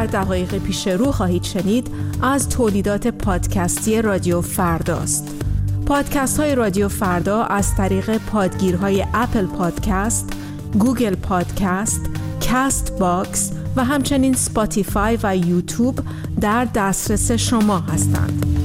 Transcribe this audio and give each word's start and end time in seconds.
در 0.00 0.06
دقایق 0.06 0.58
پیش 0.58 0.86
رو 0.86 1.12
خواهید 1.12 1.42
شنید 1.42 1.90
از 2.22 2.48
تولیدات 2.48 3.06
پادکستی 3.06 4.02
رادیو 4.02 4.40
فرداست. 4.40 5.34
پادکست 5.86 6.40
های 6.40 6.54
رادیو 6.54 6.88
فردا 6.88 7.42
از 7.42 7.74
طریق 7.76 8.18
پادگیرهای 8.18 9.06
Apple 9.14 9.46
Podcast، 9.46 10.32
Google 10.78 11.14
Podcast، 11.14 12.00
Castbox 12.50 13.52
و 13.76 13.84
همچنین 13.84 14.34
Spotify 14.34 15.18
و 15.22 15.36
یوتیوب 15.36 16.00
در 16.40 16.64
دسترس 16.64 17.32
شما 17.32 17.78
هستند. 17.78 18.59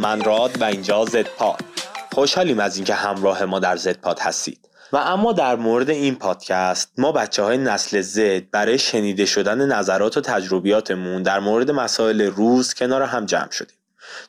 من 0.00 0.20
راد 0.24 0.60
و 0.60 0.64
اینجا 0.64 1.04
زد 1.04 1.26
پاد. 1.28 1.64
خوشحالیم 2.14 2.60
از 2.60 2.76
اینکه 2.76 2.94
همراه 2.94 3.44
ما 3.44 3.58
در 3.58 3.76
زد 3.76 3.96
پاد 3.96 4.18
هستید. 4.18 4.68
و 4.92 4.96
اما 4.96 5.32
در 5.32 5.56
مورد 5.56 5.90
این 5.90 6.14
پادکست 6.14 6.92
ما 6.98 7.12
بچه 7.12 7.42
های 7.42 7.58
نسل 7.58 8.00
زد 8.00 8.50
برای 8.50 8.78
شنیده 8.78 9.26
شدن 9.26 9.72
نظرات 9.72 10.16
و 10.16 10.20
تجربیاتمون 10.20 11.22
در 11.22 11.40
مورد 11.40 11.70
مسائل 11.70 12.20
روز 12.20 12.74
کنار 12.74 13.02
هم 13.02 13.26
جمع 13.26 13.50
شدیم. 13.50 13.76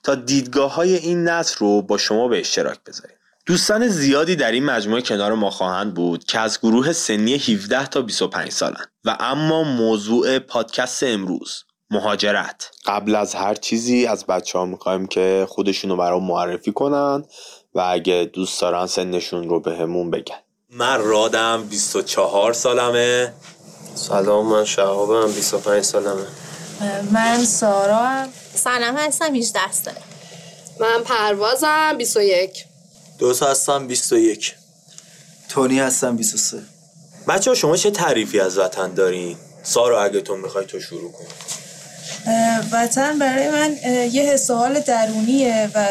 تا 0.03 0.15
دیدگاه 0.15 0.73
های 0.73 0.95
این 0.95 1.23
نسل 1.23 1.55
رو 1.59 1.81
با 1.81 1.97
شما 1.97 2.27
به 2.27 2.39
اشتراک 2.39 2.77
بذاریم. 2.87 3.17
دوستان 3.45 3.87
زیادی 3.87 4.35
در 4.35 4.51
این 4.51 4.65
مجموعه 4.65 5.01
کنار 5.01 5.33
ما 5.33 5.49
خواهند 5.49 5.93
بود 5.93 6.23
که 6.23 6.39
از 6.39 6.59
گروه 6.59 6.93
سنی 6.93 7.35
17 7.35 7.87
تا 7.87 8.01
25 8.01 8.51
سالن. 8.51 8.85
و 9.05 9.17
اما 9.19 9.63
موضوع 9.63 10.39
پادکست 10.39 11.03
امروز 11.03 11.63
مهاجرت. 11.91 12.69
قبل 12.85 13.15
از 13.15 13.35
هر 13.35 13.55
چیزی 13.55 14.05
از 14.05 14.25
بچه 14.25 14.59
ها 14.59 14.65
می‌خوایم 14.65 15.07
که 15.07 15.47
خودشونو 15.49 15.95
برای 15.95 16.19
معرفی 16.19 16.71
کنن 16.71 17.25
و 17.75 17.85
اگه 17.87 18.29
دوست 18.33 18.61
دارن 18.61 18.85
سنشون 18.85 19.49
رو 19.49 19.59
به 19.59 19.75
همون 19.75 20.11
بگن. 20.11 20.35
من 20.69 21.01
رادم 21.01 21.63
24 21.63 22.53
سالمه. 22.53 23.33
سلام 23.95 24.45
من 24.45 24.65
شهابم 24.65 25.31
25 25.31 25.83
سالمه. 25.83 26.27
من 27.11 27.45
سارا 27.45 27.97
هم 27.97 28.29
سلام 28.53 28.97
هستم 28.97 29.35
18 29.35 29.71
ساله. 29.71 29.97
من 30.79 31.03
پروازم 31.03 31.97
21 31.97 32.65
دوست 33.19 33.43
هستم 33.43 33.87
21 33.87 34.55
تونی 35.49 35.79
هستم 35.79 36.15
23 36.15 36.63
بچه 37.27 37.55
شما 37.55 37.77
چه 37.77 37.91
تعریفی 37.91 38.39
از 38.39 38.57
وطن 38.57 38.93
دارین؟ 38.93 39.37
سارا 39.63 40.03
اگه 40.03 40.21
تو 40.21 40.35
می‌خوای 40.35 40.65
تو 40.65 40.79
شروع 40.79 41.11
کن. 41.11 41.25
وطن 42.71 43.19
برای 43.19 43.49
من 43.49 43.75
یه 44.11 44.23
حس 44.23 44.51
حال 44.51 44.79
درونیه 44.79 45.69
و 45.75 45.85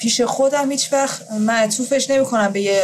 پیش 0.00 0.20
خودم 0.20 0.70
هیچ 0.70 0.92
وقت 0.92 1.30
معطوفش 1.30 2.10
نمی 2.10 2.24
کنم 2.24 2.52
به 2.52 2.60
یه 2.60 2.82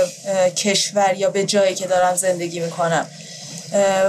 کشور 0.57 1.15
یا 1.17 1.31
به 1.31 1.45
جایی 1.45 1.75
که 1.75 1.87
دارم 1.87 2.17
زندگی 2.17 2.61
می‌کنم. 2.61 3.07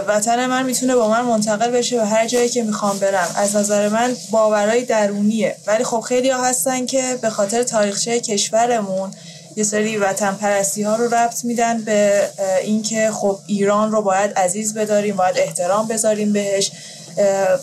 وطن 0.07 0.45
من 0.45 0.65
می‌تونه 0.65 0.95
با 0.95 1.09
من 1.09 1.21
منتقل 1.21 1.71
بشه 1.71 1.97
به 1.97 2.05
هر 2.05 2.27
جایی 2.27 2.49
که 2.49 2.63
می‌خوام 2.63 2.99
برم. 2.99 3.31
از 3.35 3.55
نظر 3.55 3.89
من 3.89 4.15
باورای 4.31 4.85
درونیه. 4.85 5.55
ولی 5.67 5.83
خب 5.83 5.99
خیلی 5.99 6.29
ها 6.29 6.45
هستن 6.45 6.85
که 6.85 7.17
به 7.21 7.29
خاطر 7.29 7.63
تاریخچه 7.63 8.19
کشورمون 8.19 9.11
یه 9.59 9.65
سری 9.65 9.97
وطن 9.97 10.35
پرستی 10.35 10.83
ها 10.83 10.95
رو 10.95 11.13
ربط 11.15 11.45
میدن 11.45 11.81
به 11.81 12.29
اینکه 12.63 13.11
خب 13.11 13.39
ایران 13.47 13.91
رو 13.91 14.01
باید 14.01 14.33
عزیز 14.33 14.73
بداریم 14.73 15.15
باید 15.15 15.37
احترام 15.37 15.87
بذاریم 15.87 16.33
بهش. 16.33 16.71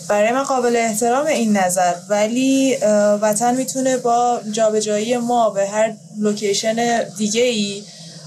برای 0.07 0.31
من 0.31 0.43
قابل 0.43 0.75
احترام 0.75 1.25
این 1.25 1.57
نظر. 1.57 1.93
ولی 2.09 2.77
وطن 3.21 3.55
می‌تونه 3.55 3.97
با 3.97 4.39
جابجایی 4.51 5.17
ما 5.17 5.49
به 5.49 5.67
هر 5.67 5.93
لوکیشن 6.17 7.03
دیگه 7.17 7.41
ای 7.41 7.83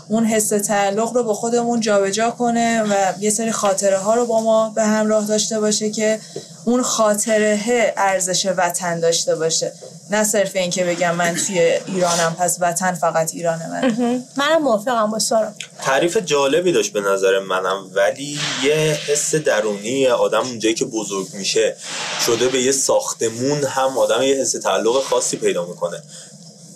اون 0.09 0.25
حس 0.25 0.49
تعلق 0.49 1.13
رو 1.13 1.23
با 1.25 1.35
خودمون 1.35 1.81
جابجا 1.81 2.31
کنه 2.31 2.83
و 2.83 3.13
یه 3.21 3.31
سری 3.31 3.53
خاطره 3.53 3.99
ها 3.99 4.15
رو 4.15 4.27
با 4.27 4.41
ما 4.41 4.73
به 4.75 4.85
همراه 4.85 5.27
داشته 5.27 5.61
باشه 5.61 5.91
که 5.91 6.21
اون 6.65 6.83
خاطره 6.83 7.95
ارزش 7.97 8.47
وطن 8.57 9.01
داشته 9.01 9.37
باشه. 9.37 9.73
نه 10.11 10.25
صرف 10.25 10.57
این 10.57 10.71
که 10.71 10.85
بگم 10.85 11.15
من 11.15 11.35
توی 11.35 11.59
ایرانم 11.87 12.37
پس 12.39 12.57
وطن 12.61 12.95
فقط 12.95 13.35
ایران 13.35 13.59
من 13.59 14.25
منم 14.37 14.63
موافقم 14.63 15.11
با 15.11 15.19
سارا. 15.19 15.53
تعریف 15.83 16.17
جالبی 16.17 16.73
داشت 16.73 16.93
به 16.93 17.01
نظر 17.01 17.39
منم 17.39 17.91
ولی 17.95 18.39
یه 18.65 18.75
حس 19.07 19.35
درونی 19.35 20.07
آدم 20.07 20.41
اونجایی 20.41 20.75
که 20.75 20.85
بزرگ 20.85 21.27
میشه 21.35 21.77
شده 22.27 22.49
به 22.49 22.61
یه 22.63 22.73
ساختمون 22.73 23.65
هم 23.65 23.99
آدم 23.99 24.23
یه 24.23 24.35
حس 24.35 24.53
تعلق 24.53 25.03
خاصی 25.03 25.37
پیدا 25.37 25.67
می‌کنه. 25.67 26.03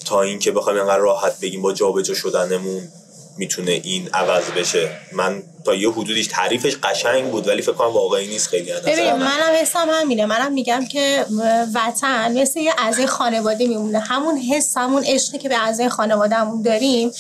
تا 0.05 0.23
اینکه 0.23 0.53
بخوایم 0.53 0.79
اینقدر 0.79 0.99
راحت 0.99 1.41
بگیم 1.41 1.63
با 1.63 1.73
جابجا 1.73 2.15
شدنمون. 2.15 2.89
می‌تونه 3.37 3.71
این 3.71 4.09
عوض 4.15 4.45
بشه. 4.57 4.91
من 5.13 5.43
تا 5.65 5.75
یه 5.75 5.91
حدودیش 5.91 6.27
تعریفش 6.27 6.77
قشنگ 6.83 7.31
بود 7.31 7.49
ولی 7.49 7.63
فکر 7.63 7.73
کنم 7.73 7.93
واقعی 7.93 8.27
نیست 8.27 8.49
خیلی 8.49 8.73
ببین 8.87 9.13
منم 9.13 9.55
حسم 9.63 9.89
همینه. 9.91 10.27
منم 10.27 10.53
میگم 10.53 10.85
که 10.87 11.27
وطن 11.75 12.41
مثل 12.41 12.61
یه 12.61 12.73
اعضای 12.79 13.07
خانواده 13.07 13.67
میمونه. 13.67 13.99
همون 13.99 14.39
حس 14.39 14.77
همون 14.77 15.05
عشقی 15.07 15.39
که 15.39 15.49
به 15.49 15.57
اعضای 15.57 15.89
خانوادهمون 15.89 16.63
داریم 16.63 17.11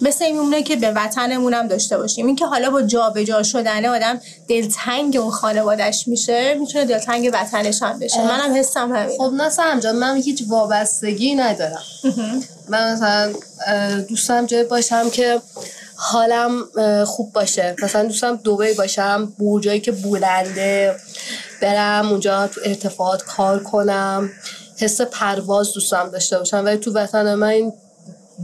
مثل 0.00 0.24
این 0.24 0.34
میمونه 0.34 0.62
که 0.62 0.76
به 0.76 0.90
وطنمون 0.90 1.54
هم 1.54 1.68
داشته 1.68 1.98
باشیم. 1.98 2.26
این 2.26 2.36
که 2.36 2.46
حالا 2.46 2.70
با 2.70 2.82
جابجا 2.82 3.42
شدن 3.42 3.86
آدم 3.86 4.20
دلتنگ 4.48 5.16
اون 5.16 5.30
خانوادهش 5.30 6.04
میشه 6.06 6.54
می‌تونه 6.54 6.84
دلتنگ 6.84 7.30
وطنش 7.32 7.82
هم 7.82 7.98
بشه. 7.98 8.24
منم 8.24 8.56
حسم 8.56 8.92
همین 8.92 9.18
خب 9.18 9.32
نه 9.36 9.50
سمجان 9.50 9.96
من 9.96 10.16
هیچ 10.16 10.42
وابستگی 10.48 11.34
ندارم. 11.34 11.82
من 12.68 12.92
مثلا 12.92 13.32
دوستم 14.08 14.46
جای 14.46 14.64
باشم 14.64 15.10
که 15.10 15.40
حالم 15.96 16.64
خوب 17.04 17.32
باشه. 17.32 17.76
مثلا 17.82 18.04
دوستم 18.04 18.36
دوبی 18.36 18.74
باشم 18.74 19.32
برجایی 19.38 19.80
که 19.80 19.92
بلنده 19.92 20.96
برم 21.62 22.08
اونجا 22.10 22.46
تو 22.46 22.60
ارتفاعات 22.64 23.22
کار 23.22 23.62
کنم. 23.62 24.30
حس 24.78 25.00
پرواز 25.00 25.72
دوستم 25.72 26.10
داشته 26.10 26.38
باشم. 26.38 26.64
ولی 26.64 26.76
تو 26.76 26.92
وطن 26.92 27.34
من 27.34 27.46
این 27.48 27.72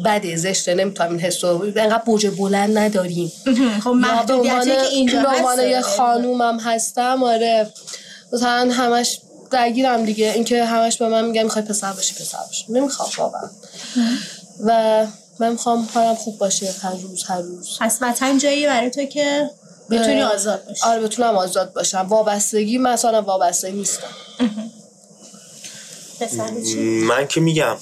بده 0.05 0.37
زشته. 0.37 0.75
نمی‌تونم 0.75 1.10
این 1.10 1.21
حس 1.21 1.44
رو 1.44 1.62
انقدر 1.77 2.03
برج 2.06 2.27
بلند 2.27 2.78
نداریم. 2.78 3.33
خب 3.84 3.91
محدودیتی 3.91 4.71
که 4.71 4.87
اینجا 4.93 5.21
هست. 5.21 5.62
یه 5.62 5.81
خانومم 5.81 6.60
هستم 6.60 7.22
آره. 7.22 7.71
مثلا 8.33 8.71
همش 8.72 9.21
درگیرم 9.52 10.04
دیگه. 10.04 10.32
اینکه 10.32 10.64
همش 10.64 10.96
به 10.96 11.08
من 11.08 11.24
میگن 11.24 11.42
می‌خوای 11.42 11.64
پسر 11.64 11.92
باشی 11.92 12.14
پسر 12.14 12.38
باشی. 12.46 12.64
نمی‌خوام 12.68 13.10
واقعا. 13.18 13.50
و 14.66 15.06
من 15.38 15.52
می‌خوام 15.52 15.88
حالم 15.94 16.14
خوب 16.14 16.38
باشه 16.38 16.74
هر 16.82 16.94
روز 17.02 17.24
هر 17.24 17.40
روز. 17.40 17.78
پس 17.80 17.98
وطن 18.00 18.38
جایی 18.38 18.66
برای 18.66 18.91
تو 18.91 19.04
که 19.04 19.50
بتونی 19.91 20.22
آزاد 20.22 20.64
باشی. 20.66 20.80
آره 20.84 21.00
بتونم 21.00 21.36
آزاد 21.36 21.72
باشم. 21.72 22.06
وابستگی 22.08 22.78
مثلا 22.78 23.22
وابستگی 23.22 23.72
نیستم. 23.72 24.08
من 27.08 27.26
که 27.28 27.41
میگم 27.41 27.76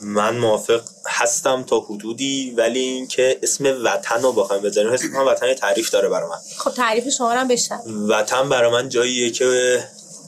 من 0.00 0.36
موافق 0.36 0.80
هستم 1.06 1.62
تا 1.62 1.80
حدودی 1.80 2.50
ولی 2.50 2.78
اینکه 2.78 3.38
اسم 3.42 3.64
وطن 3.84 4.22
رو 4.22 4.32
بخوایم 4.32 4.62
بذاریم 4.62 4.92
اسم 4.92 5.08
من 5.08 5.24
وطن 5.24 5.54
تعریف 5.54 5.90
داره 5.90 6.08
برای 6.08 6.28
من. 6.28 6.36
خب 6.58 6.70
تعریف 6.70 7.08
شما 7.08 7.34
رو 7.34 7.48
بشنم 7.48 8.08
وطن 8.08 8.48
برای 8.48 8.70
من 8.72 8.88
جاییه 8.88 9.30
که 9.30 9.84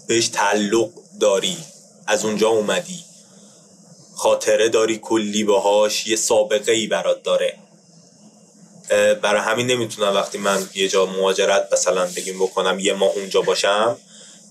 بهش 0.06 0.28
تعلق 0.28 0.90
داری 1.20 1.56
از 2.06 2.24
اونجا 2.24 2.48
اومدی. 2.48 3.04
خاطره 4.16 4.68
داری 4.68 4.98
کلی 4.98 5.44
باهاش 5.44 6.06
یه 6.06 6.16
سابقه 6.16 6.72
ای 6.72 6.86
برات 6.86 7.22
داره. 7.22 7.58
برای 9.22 9.40
همین 9.40 9.66
نمی‌تونم 9.66 10.14
وقتی 10.14 10.38
من 10.38 10.68
یه 10.74 10.88
جا 10.88 11.06
مهاجرت 11.06 11.68
مثلا 11.72 12.06
بگیم 12.16 12.38
بکنم 12.38 12.78
یه 12.78 12.92
ماه 12.92 13.10
اونجا 13.16 13.40
باشم 13.40 13.96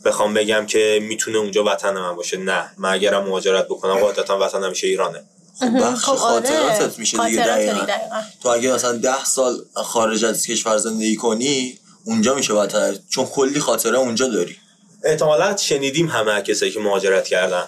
بخوام 0.05 0.33
بگم 0.33 0.65
که 0.65 0.99
می‌تونه 1.01 1.37
اونجا 1.37 1.63
وطن 1.63 1.93
من 1.93 2.15
باشه. 2.15 2.37
نه 2.37 2.71
من 2.77 2.93
اگرم 2.93 3.23
مهاجرت 3.27 3.65
بکنم 3.65 3.97
قاعدتا 3.97 4.39
وطن 4.39 4.63
همیشه 4.63 4.87
ایرانه. 4.87 5.23
خب 5.59 5.79
بخش 5.79 6.05
خاطراتت 6.05 6.99
میشه 6.99 7.25
دیگه 7.25 7.45
دقیقا. 7.45 7.85
تو 8.43 8.49
اگه 8.49 8.73
مثلا 8.73 8.97
ده 8.97 9.25
سال 9.25 9.65
خارج 9.73 10.25
از 10.25 10.47
کشور 10.47 10.77
زندگی 10.77 11.15
کنی 11.15 11.79
اونجا 12.05 12.33
میشه 12.33 12.53
وطن. 12.53 12.99
چون 13.09 13.25
کلی 13.25 13.59
خاطره 13.59 13.97
اونجا 13.97 14.27
داری. 14.27 14.57
احتمالا 15.05 15.57
شنیدیم 15.57 16.07
همه 16.07 16.41
کسایی 16.41 16.71
که 16.71 16.79
مهاجرت 16.79 17.27
کردن. 17.27 17.67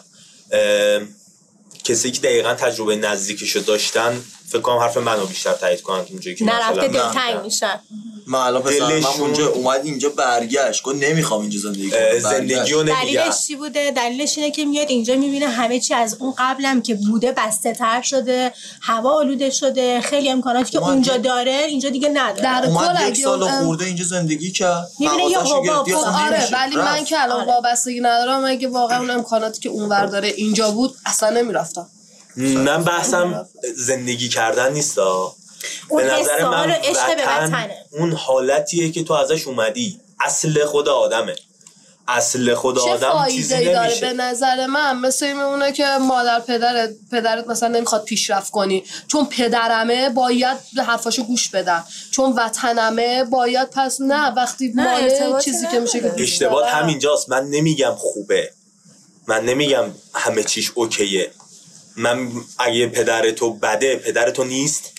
کسی 1.83 2.11
که 2.11 2.21
دقیقا 2.21 2.53
تجربه 2.53 2.95
نزدیکشو 2.95 3.59
داشتن 3.59 4.23
فکر 4.47 4.61
کنم 4.61 4.77
حرف 4.77 4.97
منو 4.97 5.25
بیشتر 5.25 5.53
تایید 5.53 5.81
کنن 5.81 6.05
که 6.05 6.11
اونجایی 6.11 6.35
که 6.35 6.45
نرفته 6.45 6.87
دلتنگ 6.87 7.41
میشن. 7.43 7.79
من 8.27 8.39
الان 8.39 8.61
پسر 8.61 8.99
من 8.99 9.05
اونجا 9.19 9.47
اومد 9.47 9.81
اینجا 9.83 10.09
برگشت. 10.09 10.83
گفت 10.83 10.95
نمی‌خوام 10.95 11.41
اینجا 11.41 11.59
زندگی 11.59 11.89
کنم. 11.89 12.19
زندگی 12.19 12.71
رو 12.71 12.83
دلیلش 12.83 13.45
چی 13.47 13.55
بوده؟ 13.55 13.91
دلیلش 13.91 14.37
اینه 14.37 14.51
که 14.51 14.65
میاد 14.65 14.89
اینجا 14.89 15.15
می‌بینه 15.15 15.47
همه 15.47 15.79
چی 15.79 15.93
از 15.93 16.17
اون 16.19 16.33
قبلم 16.37 16.81
که 16.81 16.95
بوده 16.95 17.31
بسته 17.31 17.73
تر 17.73 18.01
شده 18.01 18.53
هوا 18.81 19.17
آلوده 19.17 19.49
شده 19.49 20.01
خیلی 20.01 20.29
امکاناتی 20.29 20.71
که 20.71 20.77
اونجا 20.77 21.17
داره 21.17 21.51
اینجا 21.51 21.89
دیگه 21.89 22.09
نداره. 22.09 22.41
در 22.41 22.69
کل 22.75 23.09
یک 23.09 23.17
سال 23.23 23.49
خورده 23.49 23.85
اینجا 23.85 24.05
زندگی 24.05 24.51
کرد. 24.51 24.87
می‌بینه 24.99 25.23
یه 25.23 25.39
حباب 25.39 25.89
آره 25.93 26.49
ولی 26.53 26.75
من 26.75 27.03
که 27.03 27.23
الان. 27.23 27.45
وابستگی 27.45 27.99
ندارم 27.99 28.45
اگه 28.45 28.67
واقعا 28.67 28.99
اون 28.99 29.09
امکاناتی 29.09 29.61
که 29.61 29.69
اونور 29.69 30.05
داره 30.05 30.27
اینجا 30.27 30.71
بود 30.71 30.95
اصلا 31.05 31.29
نمی‌رفتم. 31.29 31.87
من 32.37 32.83
بحثم 32.83 33.47
زندگی 33.75 34.29
کردن 34.29 34.73
نیستا. 34.73 35.35
به 35.89 36.03
نظر 36.03 36.49
من 36.49 36.71
وطن 36.71 37.69
اون 37.91 38.11
حالتیه 38.11 38.91
که 38.91 39.03
تو 39.03 39.13
ازش 39.13 39.47
اومدی. 39.47 39.99
اصل 40.19 40.65
خود 40.65 40.89
آدمه. 40.89 41.35
اصل 42.07 42.53
خود 42.53 42.79
آدم 42.79 43.27
چیزی 43.31 43.65
داره 43.65 43.99
به 44.01 44.13
نظر 44.13 44.65
من؟ 44.65 44.99
مثل 44.99 45.27
میمونه 45.27 45.71
که 45.71 45.85
مادر 46.01 46.39
پدرت 46.39 46.89
پدرت 47.11 47.47
مثلا 47.47 47.69
نمی‌خواد 47.69 48.03
پیشرفت 48.03 48.51
کنی. 48.51 48.83
چون 49.07 49.25
پدرمه 49.25 50.09
باید 50.09 50.57
به 50.75 50.83
حرفاشو 50.83 51.23
گوش 51.23 51.49
بدم 51.49 51.85
چون 52.11 52.33
وطنمه 52.33 53.23
باید 53.23 53.69
پس 53.69 54.01
نه 54.01 54.29
وقتی 54.29 54.73
مال 54.75 55.41
چیزی 55.41 55.67
که 55.67 55.79
میشه 55.79 56.13
اشتباه 56.17 56.69
همینجاست. 56.69 57.29
من 57.29 57.43
نمیگم 57.43 57.95
خوبه. 57.97 58.51
من 59.27 59.45
نمیگم 59.45 59.85
همه 60.13 60.43
چیش 60.43 60.71
اوکیه. 60.75 61.31
من 61.97 62.31
اگه 62.59 62.87
پدر 62.87 63.31
تو 63.31 63.53
بده 63.53 63.95
پدر 63.95 64.29
تو 64.29 64.43
نیست؟ 64.43 64.93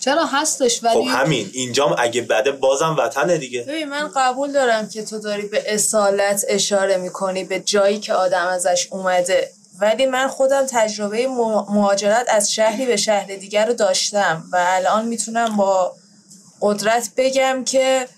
چرا 0.00 0.26
هستش 0.26 0.84
ولی؟ 0.84 0.94
خب 0.94 1.04
همین 1.08 1.50
اینجام 1.52 1.94
اگه 1.98 2.22
بده 2.22 2.52
بازم 2.52 2.96
وطنه 2.98 3.38
دیگه. 3.38 3.62
ببین 3.62 3.88
من 3.88 4.10
قبول 4.16 4.52
دارم 4.52 4.88
که 4.88 5.04
تو 5.04 5.18
داری 5.18 5.46
به 5.46 5.74
اصالت 5.74 6.44
اشاره 6.48 6.96
می‌کنی 6.96 7.44
به 7.44 7.60
جایی 7.60 8.00
که 8.00 8.12
آدم 8.14 8.46
ازش 8.46 8.88
اومده. 8.90 9.50
ولی 9.80 10.06
من 10.06 10.28
خودم 10.28 10.66
تجربه 10.66 11.28
مهاجرت 11.68 12.26
از 12.28 12.52
شهری 12.52 12.86
به 12.86 12.96
شهر 12.96 13.36
دیگر 13.36 13.66
رو 13.66 13.72
داشتم 13.72 14.44
و 14.52 14.56
الان 14.68 15.06
می‌تونم 15.06 15.56
با 15.56 15.96
قدرت 16.60 17.10
بگم 17.16 17.64
که 17.64 18.08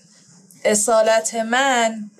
اصالت 0.64 1.34
من 1.34 2.10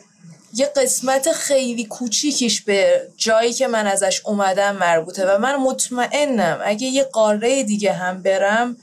یه 0.55 0.67
قسمت 0.77 1.33
خیلی 1.33 1.85
کوچیکیش 1.85 2.63
به 2.63 3.09
جایی 3.17 3.53
که 3.53 3.69
من 3.69 3.87
ازش 3.87 4.23
اومدم 4.25 4.77
مربوطه 4.77 5.27
و 5.27 5.39
من 5.39 5.57
مطمئنم 5.57 6.61
اگه 6.65 6.87
یه 6.87 7.05
قاره 7.05 7.63
دیگه 7.63 7.93
هم 7.93 8.23
برم 8.23 8.77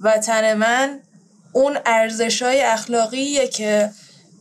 وطن 0.00 0.54
من 0.54 1.00
اون 1.52 1.78
ارزش 1.86 2.42
های 2.42 2.60
اخلاقیه 2.60 3.48
که 3.48 3.90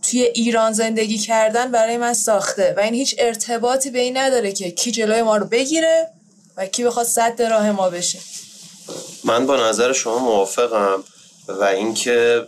توی 0.01 0.21
ایران 0.21 0.73
زندگی 0.73 1.17
کردن 1.17 1.71
برای 1.71 1.97
من 1.97 2.13
ساخته 2.13 2.73
و 2.77 2.79
این 2.79 2.93
هیچ 2.93 3.15
ارتباطی 3.19 3.89
به 3.89 3.99
این 3.99 4.17
نداره 4.17 4.51
که 4.51 4.71
کی 4.71 4.91
جلوی 4.91 5.21
ما 5.21 5.37
رو 5.37 5.45
بگیره 5.45 6.09
و 6.57 6.65
کی 6.65 6.83
بخواد 6.83 7.05
صد 7.05 7.41
راه 7.41 7.71
ما 7.71 7.89
بشه. 7.89 8.19
من 9.23 9.45
با 9.45 9.69
نظر 9.69 9.93
شما 9.93 10.19
موافقم 10.19 11.03
و 11.47 11.63
اینکه 11.63 12.47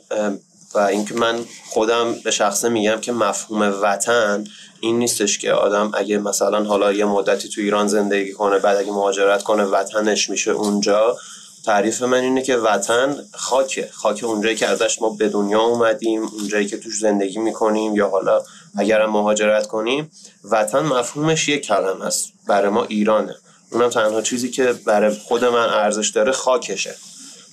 و 0.75 0.79
اینکه 0.79 1.13
من 1.13 1.45
خودم 1.69 2.13
به 2.23 2.31
شخصه 2.31 2.69
میگم 2.69 2.99
که 3.01 3.11
مفهوم 3.11 3.61
وطن 3.81 4.43
این 4.79 4.99
نیستش 4.99 5.37
که 5.37 5.51
آدم 5.53 5.91
اگه 5.93 6.17
مثلا 6.17 6.63
حالا 6.63 6.93
یه 6.93 7.05
مدتی 7.05 7.49
تو 7.49 7.61
ایران 7.61 7.87
زندگی 7.87 8.31
کنه 8.31 8.59
بعد 8.59 8.77
اگه 8.77 8.91
مهاجرت 8.91 9.43
کنه 9.43 9.63
وطنش 9.63 10.29
میشه 10.29 10.51
اونجا. 10.51 11.17
تعریف 11.65 12.01
من 12.01 12.17
اینه 12.17 12.41
که 12.41 12.57
وطن 12.57 13.15
خاکه. 13.33 13.89
خاک 13.93 14.23
اونجایی 14.23 14.55
که 14.55 14.67
ازش 14.67 15.01
ما 15.01 15.09
به 15.09 15.29
دنیا 15.29 15.61
اومدیم 15.61 16.23
اونجایی 16.23 16.67
که 16.67 16.77
توش 16.77 16.99
زندگی 16.99 17.39
می‌کنیم 17.39 17.95
یا 17.95 18.09
حالا 18.09 18.41
اگر 18.77 19.05
مهاجرت 19.05 19.67
کنیم 19.67 20.11
وطن 20.43 20.79
مفهومش 20.79 21.47
یک 21.47 21.65
کلمه 21.65 22.05
است. 22.05 22.33
برای 22.47 22.69
ما 22.69 22.83
ایرانه. 22.83 23.35
اونم 23.71 23.89
تنها 23.89 24.21
چیزی 24.21 24.49
که 24.49 24.73
برای 24.73 25.15
خود 25.15 25.45
من 25.45 25.69
ارزش 25.69 26.09
داره 26.09 26.31
خاکشه. 26.31 26.95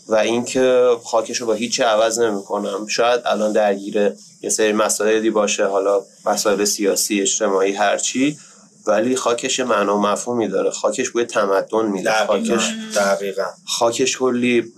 و 0.09 0.15
اینکه 0.15 0.89
خاکش 1.05 1.37
رو 1.37 1.47
با 1.47 1.53
هیچی 1.53 1.83
عوض 1.83 2.19
نمی‌کنم. 2.19 2.87
شاید 2.87 3.21
الان 3.25 3.53
درگیر 3.53 4.13
یه 4.43 4.51
سری 4.51 4.73
مسائلی 4.73 5.31
باشه 5.31 5.67
حالا 5.67 6.03
مسائل 6.27 6.65
سیاسی 6.65 7.21
اجتماعی 7.21 7.73
هرچی 7.73 8.39
ولی 8.87 9.17
خاکش 9.17 9.61
معنا 9.61 9.97
و 9.97 10.01
مفهومی 10.01 10.49
داره. 10.49 10.71
خاکش 10.71 11.11
بوی 11.11 11.25
تمدن 11.25 11.87
میده. 11.87 12.27
خاکش 12.27 12.71
دقیقا. 12.95 13.45
خاکش 13.67 14.17
کلی 14.17 14.73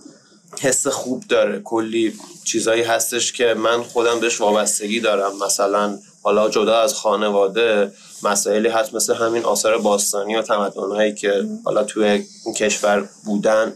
حس 0.61 0.87
خوب 0.87 1.23
داره. 1.29 1.59
کلی 1.59 2.13
چیزایی 2.45 2.83
هستش 2.83 3.33
که 3.33 3.53
من 3.53 3.83
خودم 3.83 4.19
بهش 4.19 4.41
وابستگی 4.41 4.99
دارم. 4.99 5.31
مثلا 5.45 5.99
حالا 6.23 6.49
جدا 6.49 6.79
از 6.79 6.93
خانواده 6.93 7.91
مسائلی 8.23 8.67
هست 8.67 8.93
مثل 8.93 9.13
همین 9.13 9.43
آثار 9.43 9.77
باستانی 9.77 10.35
و 10.35 10.41
تمدنهایی 10.41 11.15
که 11.15 11.45
حالا 11.65 11.83
توی 11.83 12.05
این 12.45 12.53
کشور 12.53 13.09
بودن. 13.25 13.73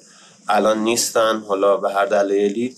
الان 0.50 0.84
نیستن 0.84 1.44
حالا 1.48 1.78
به 1.78 1.94
هر 1.94 2.06
دلیلی 2.06 2.76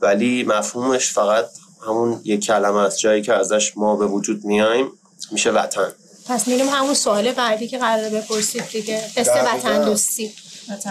ولی 0.00 0.44
مفهومش 0.44 1.12
فقط 1.12 1.46
همون 1.86 2.20
یک 2.24 2.44
کلمه 2.44 2.80
از 2.80 3.00
جایی 3.00 3.22
که 3.22 3.34
ازش 3.34 3.76
ما 3.76 3.96
به 3.96 4.06
وجود 4.06 4.44
میایم 4.44 4.92
میشه 5.30 5.50
وطن. 5.50 5.92
پس 6.26 6.48
میریم 6.48 6.68
همون 6.68 6.94
سوال 6.94 7.32
بعدی 7.32 7.68
که 7.68 7.78
قراره 7.78 8.08
بپرسید 8.10 8.68
دیگه 8.72 9.04
قصه 9.16 9.54
وطن 9.54 9.84
دوستی 9.84 10.34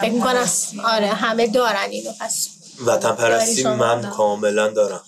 فکر 0.01 0.11
می‌کنم 0.11 0.49
آره 0.83 1.07
همه 1.07 1.47
دارن 1.47 1.89
اینو 1.89 2.11
پس 2.19 2.49
وطن 2.85 3.11
پرستی 3.11 3.63
من 3.63 4.09
کاملا 4.09 4.67
دارم. 4.67 5.01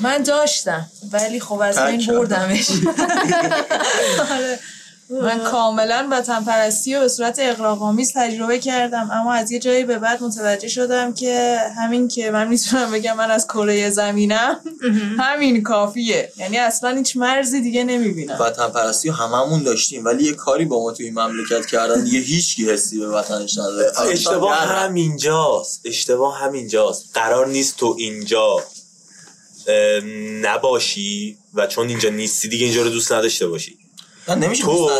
من 0.00 0.22
داشتم 0.22 0.90
ولی 1.12 1.40
خب 1.40 1.60
از 1.60 1.78
این 1.78 2.06
بردمش. 2.06 2.70
آره. 4.30 4.58
من 5.10 5.38
کاملا 5.38 6.08
وطن 6.10 6.44
پرستی 6.44 6.94
و 6.94 7.00
به 7.00 7.08
صورت 7.08 7.36
اقراق‌آمیز 7.38 8.12
تجربه 8.14 8.58
کردم 8.58 9.10
اما 9.12 9.32
از 9.34 9.50
یه 9.50 9.58
جایی 9.58 9.84
به 9.84 9.98
بعد 9.98 10.22
متوجه 10.22 10.68
شدم 10.68 11.14
که 11.14 11.58
همین 11.76 12.08
که 12.08 12.30
من 12.30 12.48
می‌تونم 12.48 12.90
بگم 12.90 13.16
من 13.16 13.30
از 13.30 13.46
کره 13.46 13.90
زمینم 13.90 14.60
همین 15.18 15.62
کافیه. 15.62 16.32
یعنی 16.36 16.58
اصلا 16.58 16.96
هیچ 16.96 17.16
مرزی 17.16 17.60
دیگه 17.60 17.84
نمی‌بینم. 17.84 18.36
وطن 18.40 18.68
پرستی 18.68 19.08
هممون 19.08 19.62
داشتیم 19.62 20.04
ولی 20.04 20.24
یه 20.24 20.32
کاری 20.32 20.64
با 20.64 20.82
ما 20.82 20.92
توی 20.92 21.06
این 21.06 21.18
مملکت 21.18 21.66
کردن 21.66 22.04
دیگه 22.04 22.18
هیچ 22.18 22.56
کی 22.56 22.70
حسی 22.70 22.98
به 22.98 23.08
وطنش 23.08 23.58
نداره. 23.58 23.92
اشتباه 24.10 24.56
همینجاست. 24.56 25.80
اشتباه 25.84 26.38
همینجاست. 26.40 27.10
قرار 27.14 27.46
نیست 27.46 27.76
تو 27.76 27.96
اینجا 27.98 28.56
نباشی 30.42 31.38
و 31.54 31.66
چون 31.66 31.88
اینجا 31.88 32.10
نیستی 32.10 32.48
دیگه 32.48 32.64
اینجا 32.64 32.82
رو 32.82 32.88
دوست 32.88 33.12
نداشته 33.12 33.46
باشی. 33.46 33.78
نمیشه 34.28 34.64
تو 34.64 34.90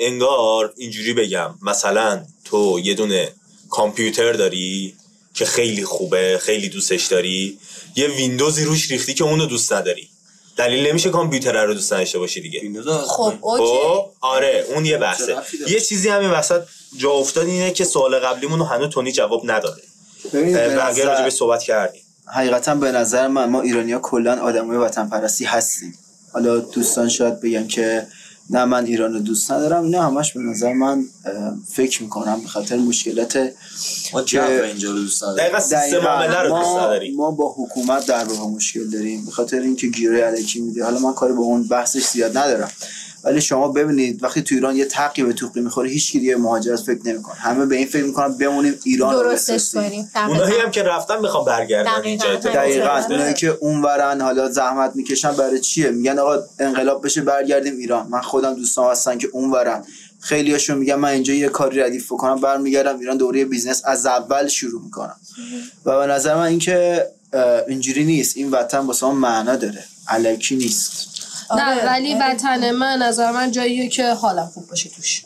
انگار 0.00 0.72
اینجوری 0.76 1.12
بگم. 1.12 1.54
مثلا 1.62 2.24
تو 2.44 2.80
یه 2.84 2.94
دونه 2.94 3.32
کامپیوتر 3.70 4.32
داری 4.32 4.94
که 5.34 5.44
خیلی 5.44 5.84
خوبه 5.84 6.38
خیلی 6.42 6.68
دوستش 6.68 7.06
داری. 7.06 7.58
یه 7.96 8.08
ویندوزی 8.08 8.64
روش 8.64 8.90
ریختی 8.90 9.14
که 9.14 9.24
اونو 9.24 9.46
دوست 9.46 9.72
نداری. 9.72 10.08
دلیل 10.56 10.86
نمیشه 10.86 11.10
کامپیوتر 11.10 11.64
رو 11.64 11.74
دوست 11.74 11.92
نداشته 11.92 12.18
باشی 12.18 12.40
دیگه. 12.40 12.82
خب 13.06 13.34
اوکی. 13.40 13.64
خب، 13.64 14.10
آره 14.20 14.66
اون 14.68 14.84
یه 14.84 14.98
بحثه. 14.98 15.36
یه 15.68 15.80
چیزی 15.80 16.08
همین 16.08 16.30
وسط 16.30 16.62
جا 16.96 17.10
افتاد 17.10 17.46
اینه 17.46 17.70
که 17.70 17.84
سوال 17.84 18.18
قبلیمون 18.18 18.58
رو 18.58 18.64
هنوز 18.64 18.88
تونی 18.88 19.12
جواب 19.12 19.50
نداده. 19.50 19.82
بقیه 20.34 21.04
راجع 21.04 21.28
صحبت 21.28 21.62
کردیم. 21.62 22.02
حقیقتا 22.34 22.74
به 22.74 22.92
نظر 22.92 23.28
من 23.28 23.48
ما 23.48 23.60
ایرانیا 23.60 23.98
کلا 23.98 24.40
آدمای 24.42 24.76
وطن 24.76 25.08
پرستی 25.08 25.44
هستیم. 25.44 25.98
حالا 26.32 26.58
دوستان 26.58 27.08
شاید 27.08 27.40
بگن 27.40 27.66
که 27.66 28.06
نه 28.50 28.64
من 28.64 28.84
ایران 28.86 29.12
رو 29.12 29.18
دوست 29.18 29.52
ندارم. 29.52 29.84
اینا 29.84 30.02
همش 30.02 30.32
به 30.32 30.40
نظر 30.40 30.72
من 30.72 31.04
فکر 31.72 32.02
می‌کنم 32.02 32.40
به 32.40 32.48
خاطر 32.48 32.76
مشکلات 32.76 33.36
ما 34.12 34.20
اینجا 34.20 34.90
رو 34.90 34.98
دوست 34.98 35.22
ما, 36.48 36.98
ما 37.16 37.30
با 37.30 37.54
حکومت 37.58 38.06
در 38.06 38.24
واقع 38.24 38.50
مشکل 38.50 38.90
داریم. 38.90 39.24
به 39.24 39.30
خاطر 39.30 39.60
اینکه 39.60 39.86
گیره 39.86 40.20
علکی 40.20 40.60
میده. 40.60 40.84
حالا 40.84 40.98
من 40.98 41.12
کاری 41.12 41.32
با 41.32 41.42
اون 41.42 41.68
بحثش 41.68 42.06
زیاد 42.06 42.38
ندارم. 42.38 42.70
ولی 43.24 43.40
شما 43.40 43.68
ببینید 43.68 44.22
وقتی 44.22 44.42
تو 44.42 44.54
ایران 44.54 44.76
یه 44.76 44.84
تقی 44.84 45.22
به 45.22 45.32
توقی 45.32 45.60
می‌خوره 45.60 45.90
هیچ 45.90 46.12
کی 46.12 46.20
دیگه 46.20 46.36
مهاجرت 46.36 46.80
فکر 46.80 47.00
نمی‌کنه. 47.04 47.34
همه 47.34 47.66
به 47.66 47.76
این 47.76 47.86
فکر 47.86 48.04
می‌کنن 48.04 48.38
بمونیم 48.38 48.74
ایران 48.84 49.14
درستش 49.14 49.74
کنیم. 49.74 50.10
اونایی 50.28 50.60
هم 50.60 50.70
که 50.70 50.82
رفتن 50.82 51.20
می‌خوان 51.20 51.44
برگردن 51.44 51.90
اینجا 52.04 52.34
دقیقاً. 52.34 53.02
اونایی 53.10 53.34
که 53.34 53.48
اونورن 53.48 54.20
حالا 54.20 54.50
زحمت 54.50 54.96
می‌کشن 54.96 55.32
برای 55.32 55.60
چیه؟ 55.60 55.90
میگن 55.90 56.18
آقا 56.18 56.38
انقلاب 56.58 57.04
بشه 57.04 57.20
برگردیم 57.20 57.76
ایران. 57.76 58.06
من 58.08 58.20
خودم 58.20 58.54
دوستان 58.54 58.90
هستن 58.90 59.18
که 59.18 59.28
اونورن. 59.32 59.84
خیلیاشون 60.20 60.78
میگن 60.78 60.94
من 60.94 61.08
اینجا 61.08 61.34
یه 61.34 61.48
کاری 61.48 61.80
ردیف 61.80 62.12
بکنم 62.12 62.40
برمیگردم 62.40 62.98
ایران 62.98 63.16
دوباره 63.16 63.44
business 63.44 63.82
از 63.84 64.06
اول 64.06 64.48
شروع 64.48 64.82
می‌کنم. 64.82 65.16
و 65.84 65.98
به 65.98 66.06
نظر 66.06 66.34
من 66.34 66.46
اینکه 66.46 67.06
اینجوری 67.68 68.04
نیست. 68.04 68.36
این 68.36 68.50
وطن 68.50 68.78
واسه 68.78 69.06
ما 69.06 69.12
معنا 69.12 69.56
داره. 69.56 69.84
الکی 70.08 70.56
نیست. 70.56 71.17
نه 71.56 71.74
آره. 71.74 71.86
ولی 71.86 72.14
وطن 72.14 72.70
من 72.70 73.02
نظر 73.02 73.32
من 73.32 73.50
جاییه 73.50 73.88
که 73.88 74.12
حالم 74.12 74.50
خوب 74.54 74.66
باشه 74.66 74.90
توش. 74.90 75.22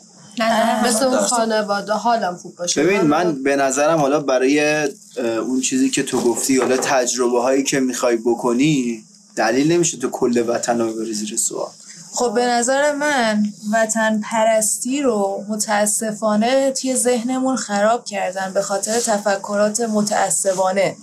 مثل 0.85 1.05
اون 1.05 1.17
خانواده 1.17 1.93
حالم 1.93 2.35
خوب 2.35 2.55
باشه. 2.55 2.83
ببین 2.83 3.01
من 3.01 3.43
به 3.43 3.55
نظرم 3.55 3.99
حالا 3.99 4.19
برای 4.19 4.87
اون 5.17 5.61
چیزی 5.61 5.89
که 5.89 6.03
تو 6.03 6.21
گفتی 6.21 6.57
حالا 6.57 6.77
تجربه 6.77 7.41
هایی 7.41 7.63
که 7.63 7.79
می‌خوای 7.79 8.17
بکنی 8.17 9.03
دلیل 9.35 9.71
نمیشه 9.71 9.97
تو 9.97 10.09
کل 10.09 10.43
وطن 10.47 10.81
رو 10.81 10.93
ببری 10.93 11.13
زیر 11.13 11.37
سوال. 11.37 11.71
خب 12.15 12.33
به 12.33 12.45
نظر 12.45 12.91
من 12.91 13.45
وطن 13.73 14.21
پرستی 14.31 15.01
رو 15.01 15.45
متاسفانه 15.49 16.71
توی 16.71 16.95
ذهنمون 16.95 17.55
خراب 17.55 18.05
کردن 18.05 18.53
به 18.53 18.61
خاطر 18.61 18.99
تفکرات 18.99 19.81
متعصبانه 19.81 20.95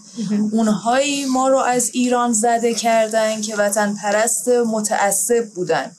اونهایی 0.53 1.25
ما 1.25 1.49
رو 1.49 1.59
از 1.59 1.91
ایران 1.93 2.33
زده 2.33 2.75
کردن 2.75 3.41
که 3.41 3.57
وطن 3.57 3.95
پرست 3.95 4.49
متعصب 4.49 5.49
بودن. 5.55 5.91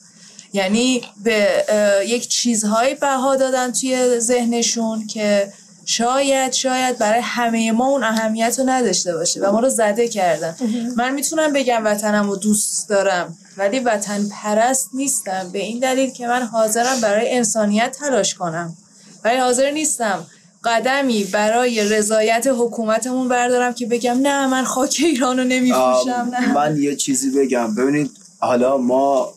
یعنی 0.54 1.02
به 1.24 1.66
یک 2.08 2.28
چیزهایی 2.28 2.96
بها 2.96 3.36
دادن 3.36 3.72
توی 3.72 4.20
ذهنشون 4.20 5.08
که 5.08 5.54
شاید 5.86 6.54
شاید 6.54 6.98
برای 6.98 7.22
همه 7.24 7.72
ما 7.72 7.88
اون 7.88 8.04
اهمیت 8.04 8.60
رو 8.60 8.70
نداشته 8.70 9.16
باشه 9.16 9.42
و 9.42 9.52
ما 9.52 9.60
رو 9.60 9.70
زده 9.70 10.08
کردن. 10.08 10.56
من 10.98 11.14
می‌تونم 11.14 11.54
بگم 11.54 11.86
وطنم 11.86 12.30
رو 12.30 12.36
دوست 12.36 12.90
دارم. 12.90 13.38
ولی 13.58 13.80
وطن 13.80 14.30
پرست 14.30 14.90
نیستم. 14.94 15.50
به 15.54 15.60
این 15.60 15.80
دلیل 15.80 16.10
که 16.10 16.28
من 16.28 16.44
حاضرم 16.44 17.02
برای 17.02 17.36
انسانیت 17.36 17.98
تلاش 18.00 18.36
کنم. 18.36 18.78
ولی 19.24 19.38
حاضر 19.38 19.72
نیستم 19.72 20.26
قدمی 20.64 21.24
برای 21.24 21.90
رضایت 21.90 22.48
حکومتمون 22.58 23.28
بردارم 23.28 23.74
که 23.74 23.86
بگم 23.86 24.20
نه 24.22 24.48
من 24.48 24.64
خاک 24.64 25.02
ایران 25.04 25.38
رو 25.38 25.44
نمیفروشم 25.44 26.30
نه. 26.32 26.54
من 26.54 26.78
یه 26.78 26.96
چیزی 26.96 27.32
بگم. 27.32 27.76
ببینید 27.76 28.12
حالا 28.40 28.78
ما 28.78 29.34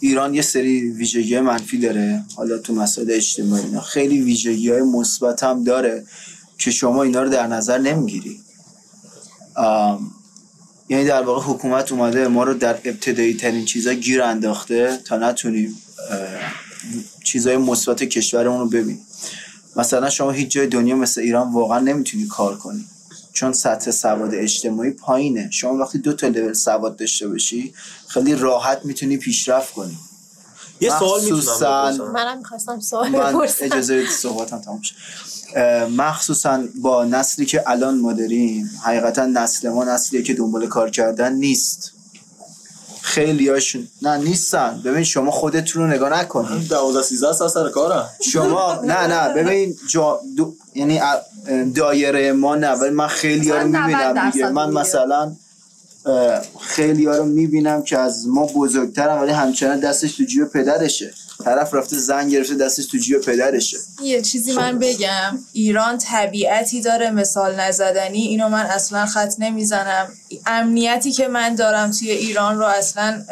ایران 0.00 0.34
یه 0.34 0.42
سری 0.42 0.90
ویژگی 0.90 1.40
منفی 1.40 1.78
داره. 1.78 2.24
حالا 2.36 2.58
تو 2.58 2.74
مسائل 2.74 3.10
اجتماعی 3.10 3.64
اینا. 3.64 3.80
خیلی 3.80 4.20
ویژگی 4.22 4.70
های 4.70 4.82
مثبت 4.82 5.42
هم 5.42 5.64
داره 5.64 6.06
که 6.58 6.70
شما 6.70 7.02
اینا 7.02 7.22
رو 7.22 7.28
در 7.28 7.46
نظر 7.46 7.78
نمی‌گیری. 7.78 8.40
یعنی 10.90 11.04
در 11.04 11.22
واقع 11.22 11.52
حکومت 11.52 11.92
اومده 11.92 12.28
ما 12.28 12.44
رو 12.44 12.54
در 12.54 12.74
ابتدایی 12.84 13.34
ترین 13.34 13.64
چیزا 13.64 13.92
گیر 13.92 14.22
انداخته 14.22 14.98
تا 15.04 15.16
نتونیم 15.16 15.76
چیزای 17.24 17.56
مثبت 17.56 18.04
کشورمون 18.04 18.60
رو 18.60 18.68
ببینیم. 18.68 19.06
مثلا 19.76 20.10
شما 20.10 20.30
هیچ 20.30 20.50
جای 20.50 20.66
دنیا 20.66 20.96
مثل 20.96 21.20
ایران 21.20 21.52
واقعا 21.52 21.78
نمی‌تونی 21.78 22.26
کار 22.26 22.56
کنی. 22.56 22.84
چون 23.32 23.52
سطح 23.52 23.90
سواد 23.90 24.34
اجتماعی 24.34 24.90
پایینه. 24.90 25.50
شما 25.50 25.74
وقتی 25.74 25.98
دو 25.98 26.12
تا 26.12 26.28
لول 26.28 26.52
سواد 26.52 26.96
داشته 26.96 27.28
باشی 27.28 27.74
خیلی 28.08 28.34
راحت 28.34 28.84
می‌تونی 28.84 29.16
پیشرفت 29.16 29.72
کنی. 29.72 29.98
یه 30.80 30.98
سوال 30.98 31.20
می‌تونم 31.24 32.10
منم 32.12 32.38
می‌خواستم 32.38 32.80
سوال 32.80 33.08
من 33.08 33.48
اجازه 33.60 34.06
صحبتم 34.06 34.58
تمام 34.58 34.80
مخصوصا 35.96 36.62
با 36.82 37.04
نسلی 37.04 37.46
که 37.46 37.62
الان 37.66 37.98
ما 37.98 38.12
داریم 38.12 38.70
حقیقتا 38.84 39.26
نسل 39.26 39.68
ما 39.68 39.84
نسلیه 39.84 40.22
که 40.22 40.34
دنبال 40.34 40.66
کار 40.66 40.90
کردن 40.90 41.32
نیست. 41.32 41.92
خیلی 43.02 43.48
هاشون 43.48 43.88
نه 44.02 44.16
نیستن. 44.16 44.82
ببین 44.84 45.04
شما 45.04 45.30
خودتون 45.30 45.82
رو 45.82 45.88
نگاه 45.88 46.20
نکنید. 46.20 46.68
12 46.68 47.02
13 47.02 47.32
سال 47.32 47.48
سر 47.48 47.68
کارم 47.68 48.10
شما 48.32 48.80
نه 48.84 49.06
نه. 49.06 49.34
ببین 49.34 49.76
جا 49.88 50.20
دو... 50.36 50.54
یعنی 50.74 51.00
دایره 51.74 52.32
ما 52.32 52.56
نه 52.56 52.70
ولی 52.70 52.90
من 52.90 53.06
خیلی 53.06 53.50
ها 53.50 53.58
رو 53.58 53.68
می‌بینم 53.68 54.30
دیگه. 54.30 54.48
من 54.48 54.70
مثلا 54.70 55.32
خیلی 56.60 57.06
ها 57.06 57.16
رو 57.16 57.24
می‌بینم 57.24 57.82
که 57.82 57.98
از 57.98 58.28
ما 58.28 58.46
بزرگترم 58.46 59.22
ولی 59.22 59.32
همچنان 59.32 59.80
دستش 59.80 60.16
تو 60.16 60.24
جیب 60.24 60.44
پدرشه. 60.44 61.14
طرف 61.44 61.74
رفته 61.74 61.96
زن 61.96 62.28
گرفته 62.28 62.54
دستش 62.54 62.86
تو 62.86 62.98
جیب 62.98 63.20
پدرشه. 63.20 63.76
یه 64.02 64.22
چیزی 64.22 64.52
من 64.52 64.78
بگم. 64.78 65.38
ایران 65.52 65.98
طبیعتی 65.98 66.80
داره 66.80 67.10
مثال 67.10 67.60
نزدنی. 67.60 68.18
اینو 68.18 68.48
من 68.48 68.66
اصلا 68.66 69.06
خط 69.06 69.34
نمی‌زنم. 69.38 70.08
امنیتی 70.46 71.12
که 71.12 71.28
من 71.28 71.54
دارم 71.54 71.90
توی 71.90 72.10
ایران 72.10 72.58
رو 72.58 72.64
اصلا 72.64 73.24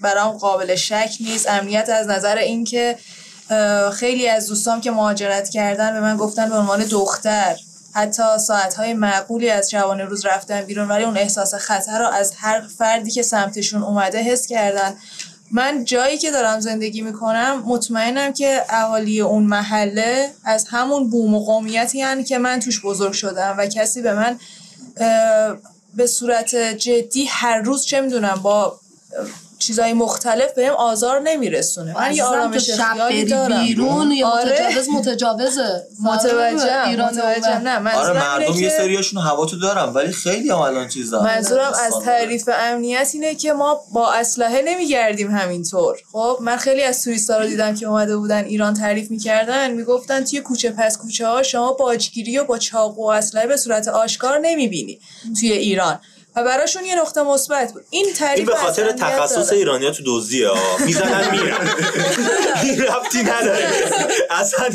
برام 0.00 0.38
قابل 0.38 0.74
شک 0.74 1.10
نیست. 1.20 1.48
امنیت 1.48 1.88
از 1.88 2.06
نظر 2.06 2.36
اینکه 2.36 2.98
خیلی 3.92 4.28
از 4.28 4.46
دوستام 4.46 4.80
که 4.80 4.90
مهاجرت 4.90 5.48
کردن 5.48 5.92
به 5.92 6.00
من 6.00 6.16
گفتن 6.16 6.48
به 6.48 6.56
عنوان 6.56 6.84
دختر. 6.84 7.56
حتی 7.92 8.38
ساعتهای 8.38 8.94
معقولی 8.94 9.50
از 9.50 9.70
شبانه 9.70 10.04
روز 10.04 10.26
رفتن 10.26 10.62
بیرون 10.62 10.88
ولی 10.88 11.04
اون 11.04 11.16
احساس 11.16 11.54
خطر 11.54 11.98
رو 11.98 12.06
از 12.06 12.32
هر 12.36 12.60
فردی 12.78 13.10
که 13.10 13.22
سمتشون 13.22 13.82
اومده 13.82 14.18
حس 14.18 14.46
کردن. 14.46 14.94
من 15.52 15.84
جایی 15.84 16.18
که 16.18 16.30
دارم 16.30 16.60
زندگی 16.60 17.00
می‌کنم 17.00 17.62
مطمئنم 17.66 18.32
که 18.32 18.64
اهالی 18.68 19.20
اون 19.20 19.42
محله 19.42 20.30
از 20.44 20.66
همون 20.68 21.10
بوم 21.10 21.34
و 21.34 21.44
قومیتی 21.44 22.02
هن 22.02 22.24
که 22.24 22.38
من 22.38 22.60
توش 22.60 22.82
بزرگ 22.82 23.12
شدم 23.12 23.54
و 23.58 23.66
کسی 23.66 24.02
به 24.02 24.14
من 24.14 24.38
به 25.94 26.06
صورت 26.06 26.54
جدی 26.56 27.24
هر 27.24 27.58
روز 27.58 27.84
چه 27.84 28.00
می‌دونم 28.00 28.40
با 28.42 28.80
چیزای 29.58 29.92
مختلف 29.92 30.52
بهم 30.52 30.74
آزار 30.74 31.20
نمیرسونه. 31.20 31.94
من 31.94 32.14
یه 32.14 32.24
آرامش 32.24 32.70
خیالی 32.70 33.24
دارم. 33.24 33.62
بیرون 33.62 34.10
یا 34.10 34.28
آره. 34.28 34.52
متجاوز 34.52 34.88
متجاوزه؟ 34.88 35.82
متوجه 36.02 36.96
متوجه 36.96 37.58
نه 37.58 37.94
آره 37.94 38.12
مردم 38.12 38.54
یه 38.54 38.68
سریاشون 38.68 39.22
هوا 39.22 39.46
تو 39.46 39.58
دارم 39.58 39.94
ولی 39.94 40.12
خیلی 40.12 40.50
هم 40.50 40.58
الان 40.58 40.88
چیزا 40.88 41.22
منظورم 41.22 41.72
از 41.86 41.94
تعریف 42.04 42.48
امنیت 42.54 43.10
اینه 43.14 43.34
که 43.34 43.52
ما 43.52 43.80
با 43.92 44.12
اسلحه 44.12 44.62
نمیگردیم 44.62 45.30
همینطور. 45.30 45.98
خب 46.12 46.38
من 46.40 46.56
خیلی 46.56 46.82
از 46.82 47.04
توریستا 47.04 47.38
رو 47.38 47.46
دیدم 47.46 47.74
که 47.74 47.86
اومده 47.86 48.16
بودن 48.16 48.44
ایران 48.44 48.74
تعریف 48.74 49.10
می‌کردن 49.10 49.70
می‌گفتن 49.70 50.24
توی 50.24 50.40
کوچه 50.40 50.70
پس 50.70 50.98
کوچه 50.98 51.26
ها 51.26 51.42
شما 51.42 51.72
باجگیری 51.72 52.38
و 52.38 52.44
با 52.44 52.58
چاقو 52.58 53.06
و 53.06 53.10
اسلحه 53.10 53.46
به 53.46 53.56
صورت 53.56 53.88
آشکار 53.88 54.38
نمی‌بینی 54.38 55.00
توی 55.40 55.52
ایران. 55.52 56.00
و 56.38 56.44
براشون 56.44 56.84
یه 56.84 57.00
نقطه 57.00 57.22
مثبت 57.22 57.72
بود. 57.72 57.84
این 57.90 58.12
تعریف 58.12 58.38
این 58.38 58.46
به 58.46 58.54
خاطر 58.54 58.92
تخصص 58.92 59.52
ایرانیا 59.52 59.90
تو 59.90 60.02
دزدیه. 60.06 60.50
می‌زنن 60.78 61.30
میرن. 61.30 61.70
این 62.62 62.82
رفتی 62.82 63.22
نداره. 63.22 63.68
اصلا 64.30 64.66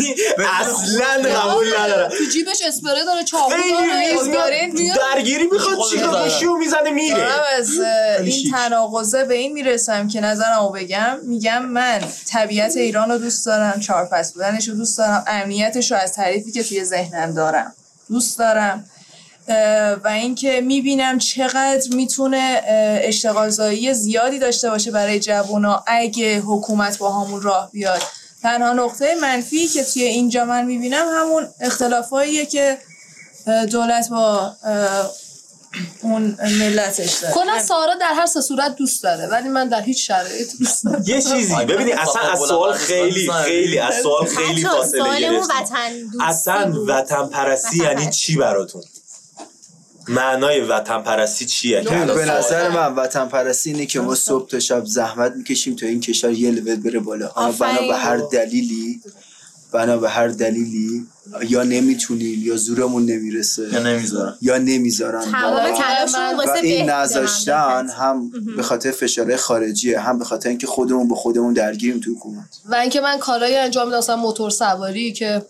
اصلا 0.60 1.30
قبول 1.40 1.68
نداره. 1.80 2.18
تو 2.18 2.24
جیبش 2.34 2.62
اسپری 2.68 3.06
داره 3.06 3.24
چاقو 3.24 3.52
داره 4.34 4.72
درگیری 5.14 5.48
می‌خواد 5.52 5.78
چیکار 5.92 6.58
می‌زنه 6.58 6.90
میره. 6.90 7.28
از 7.58 7.70
این 8.24 8.52
تناقضه 8.52 9.24
به 9.24 9.34
این 9.34 9.54
می‌رسم 9.54 10.08
که 10.08 10.22
نظرمو 10.22 10.70
بگم. 10.70 11.20
میگم 11.24 11.66
من 11.66 12.02
طبیعت 12.32 12.78
ایران 12.78 13.12
رو 13.12 13.18
دوست 13.18 13.46
دارم 13.46 13.80
چهار 13.80 14.06
پس 14.06 14.34
بودنش 14.34 14.68
رو 14.68 14.76
دوست 14.76 14.98
دارم. 14.98 15.24
امنیتش 15.28 15.92
رو 15.92 15.98
از 15.98 16.14
تعریفی 16.14 16.52
که 16.52 16.64
توی 16.64 16.86
ذهنم 16.86 17.34
دارم 17.34 17.76
دوست 18.10 18.40
دارم. 18.40 18.86
و 20.04 20.08
اینکه 20.08 20.62
می‌بینم 20.62 21.18
چقدر 21.18 21.88
می‌تونه 21.96 22.62
اشتغال 23.04 23.50
زیادی 23.94 24.40
داشته 24.40 24.70
باشه 24.70 24.92
برای 24.92 25.20
جوونا 25.20 25.84
اگه 25.88 26.40
حکومت 26.40 26.98
با 26.98 27.12
همون 27.12 27.42
راه 27.42 27.70
بیاد. 27.72 28.02
تنها 28.42 28.74
نقطه 28.74 29.16
منفی 29.22 29.68
که 29.68 29.84
توی 29.84 30.04
اینجا 30.04 30.46
من 30.46 30.66
می‌بینم 30.66 31.06
همون 31.14 31.48
اختلافاییه 31.62 32.46
که 32.46 32.78
دولت 33.72 34.10
با 34.10 34.52
اون 36.02 36.38
ملتش 36.60 37.14
داره. 37.14 37.34
کلا 37.34 37.60
سارا 37.60 37.96
در 37.96 38.14
هر 38.16 38.26
صورت 38.26 38.76
دوست 38.76 39.04
داره 39.04 39.28
ولی 39.28 39.50
من 39.50 39.70
در 39.70 39.82
هیچ 39.82 40.08
شرایط 40.08 40.48
دوست 40.60 40.86
دارم 40.86 41.04
یه 41.06 41.22
چیزی 41.22 41.56
ببینید 41.56 41.94
اصلا 41.94 42.22
از 42.22 42.40
سوال 42.40 42.74
خیلی 42.74 43.32
خیلی 43.44 43.80
از 43.80 43.96
سوال 44.04 44.26
خیلی 44.26 44.64
فاصله 44.64 45.20
گرفت 45.20 45.50
اصلا 46.22 46.74
وطن 46.88 47.28
پرستی 47.28 47.78
یعنی 47.78 48.10
چی 48.10 48.36
براتون؟ 48.36 48.82
معنای 50.08 50.62
وطن 50.62 51.02
پرستی 51.02 51.46
چیه 51.46 51.82
به 51.82 52.26
نظر 52.26 52.70
من 52.70 52.96
وطن 52.96 53.26
پرستی 53.26 53.72
اینه 53.72 53.86
که 53.86 54.00
ما 54.00 54.16
صبح 54.16 54.50
تا 54.50 54.60
شب 54.60 54.86
زحمت 54.86 55.34
می‌کشیم 55.36 55.76
تا 55.76 55.86
این 55.86 56.00
کشور 56.00 56.32
یه 56.32 56.52
لول 56.52 56.76
بره 56.76 57.00
بالا. 57.00 57.28
بنا 57.60 57.88
به 57.88 57.96
هر 57.96 58.18
دلیلی 58.18 59.02
بنا 59.72 59.98
به 59.98 60.10
هر 60.10 60.28
دلیلی 60.28 61.08
یا 61.48 61.64
نمی‌تونیم 61.64 62.44
یا 62.44 62.56
زورمون 62.56 63.06
نمی‌رسه. 63.06 63.70
یا 63.74 63.80
نمی‌ذارن. 63.80 64.36
یا 64.42 64.58
نمی‌ذارن. 64.58 65.32
و 65.32 66.50
این 66.64 66.90
نذاشتن 66.90 67.90
هم 67.90 68.32
به 68.56 68.64
خاطر 68.64 68.92
فشار 68.92 69.36
خارجیه 69.36 70.00
هم 70.00 70.20
به 70.20 70.26
خاطر 70.26 70.50
اینکه 70.50 70.68
خودمون 70.68 71.08
به 71.08 71.16
خودمون 71.16 71.54
درگیریم 71.54 72.00
تو 72.00 72.12
حکومت. 72.12 72.46
و 72.66 72.76
اینکه 72.76 73.02
من 73.02 73.18
کارایی 73.20 73.56
انجام 73.56 73.88
میدم 73.88 74.16
موتور 74.16 74.50
سواری 74.50 75.12
که 75.12 75.46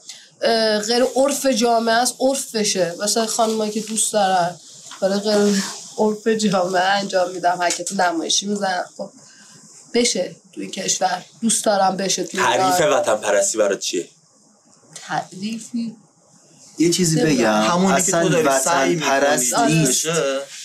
غیر 0.87 1.03
عرف 1.15 1.45
جامعه 1.45 1.95
است 1.95 2.15
عرف 2.19 2.55
بشه 2.55 2.95
مثلا 3.03 3.25
خانمایی 3.25 3.71
که 3.71 3.81
دوست 3.81 4.13
دارن 4.13 4.55
برای 5.01 5.19
غیر 5.19 5.61
عرف 5.97 6.27
جامعه 6.27 6.83
انجام 6.83 7.31
میدم. 7.31 7.57
حرکت 7.61 7.91
نمایشی 7.91 8.45
می‌زنن 8.45 8.85
خب 8.97 9.09
بشه 9.93 10.35
توی 10.53 10.67
کشور. 10.67 11.25
دوست 11.41 11.65
دارم 11.65 11.97
بشه 11.97 12.23
توی 12.23 12.39
تعریف 12.39 12.81
وطن 12.81 13.15
پرستی 13.15 13.57
برای 13.57 13.77
چیه؟ 13.77 14.09
تعریفی 14.95 15.95
یه 16.77 16.89
چیزی 16.89 17.21
بگم. 17.21 17.61
همونی 17.61 18.01
که 18.01 18.11
تو 18.11 18.29
داری 18.29 18.49
سعی 18.63 18.95
پرست 18.95 19.59
نیست. 19.59 20.07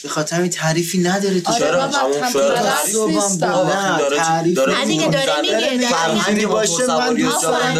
به 0.02 0.08
خاطر 0.08 0.36
همین 0.36 0.50
تعریفی 0.50 0.98
نداره 0.98 1.40
تو 1.40 1.52
چرا 1.52 1.82
همون 1.82 2.16
نه 3.42 4.16
تعریف 4.16 4.56
داره 4.56 4.84
دیگه 4.84 5.06
داره 5.06 5.40
میگه 5.40 5.88
فرهنگ 5.88 6.46
باشه 6.46 6.86
من 6.86 7.14
دوست 7.14 7.42
دارم. 7.42 7.74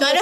داره 0.00 0.20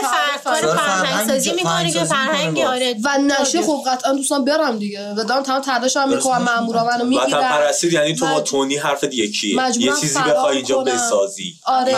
فرهنگ 0.77 1.27
سازی 1.29 1.53
می‌کنه. 1.53 1.91
که 1.91 2.05
فرهنگ 2.05 2.59
آره. 2.61 2.95
و 3.05 3.19
نشه 3.19 3.63
خب 3.63 3.83
قطعا 3.87 4.13
دوستان 4.13 4.45
برم 4.45 4.79
دیگه. 4.79 5.15
و 5.17 5.25
دارم 5.25 5.43
تمام 5.43 5.63
تلاشم 5.63 6.09
می‌کنم 6.09 6.43
مامورا 6.43 6.85
منو 6.85 7.05
می‌گیرن 7.05 7.39
وطن 7.39 7.49
پرستی 7.49 7.93
یعنی 7.93 8.15
تو 8.15 8.27
با 8.27 8.41
تونی 8.41 8.77
حرف 8.77 9.05
یکیه 9.05 9.57
یه 9.79 9.93
چیزی 10.01 10.19
بخوای 10.19 10.57
اینجا 10.57 10.79
بسازی. 10.79 11.55
آره. 11.65 11.97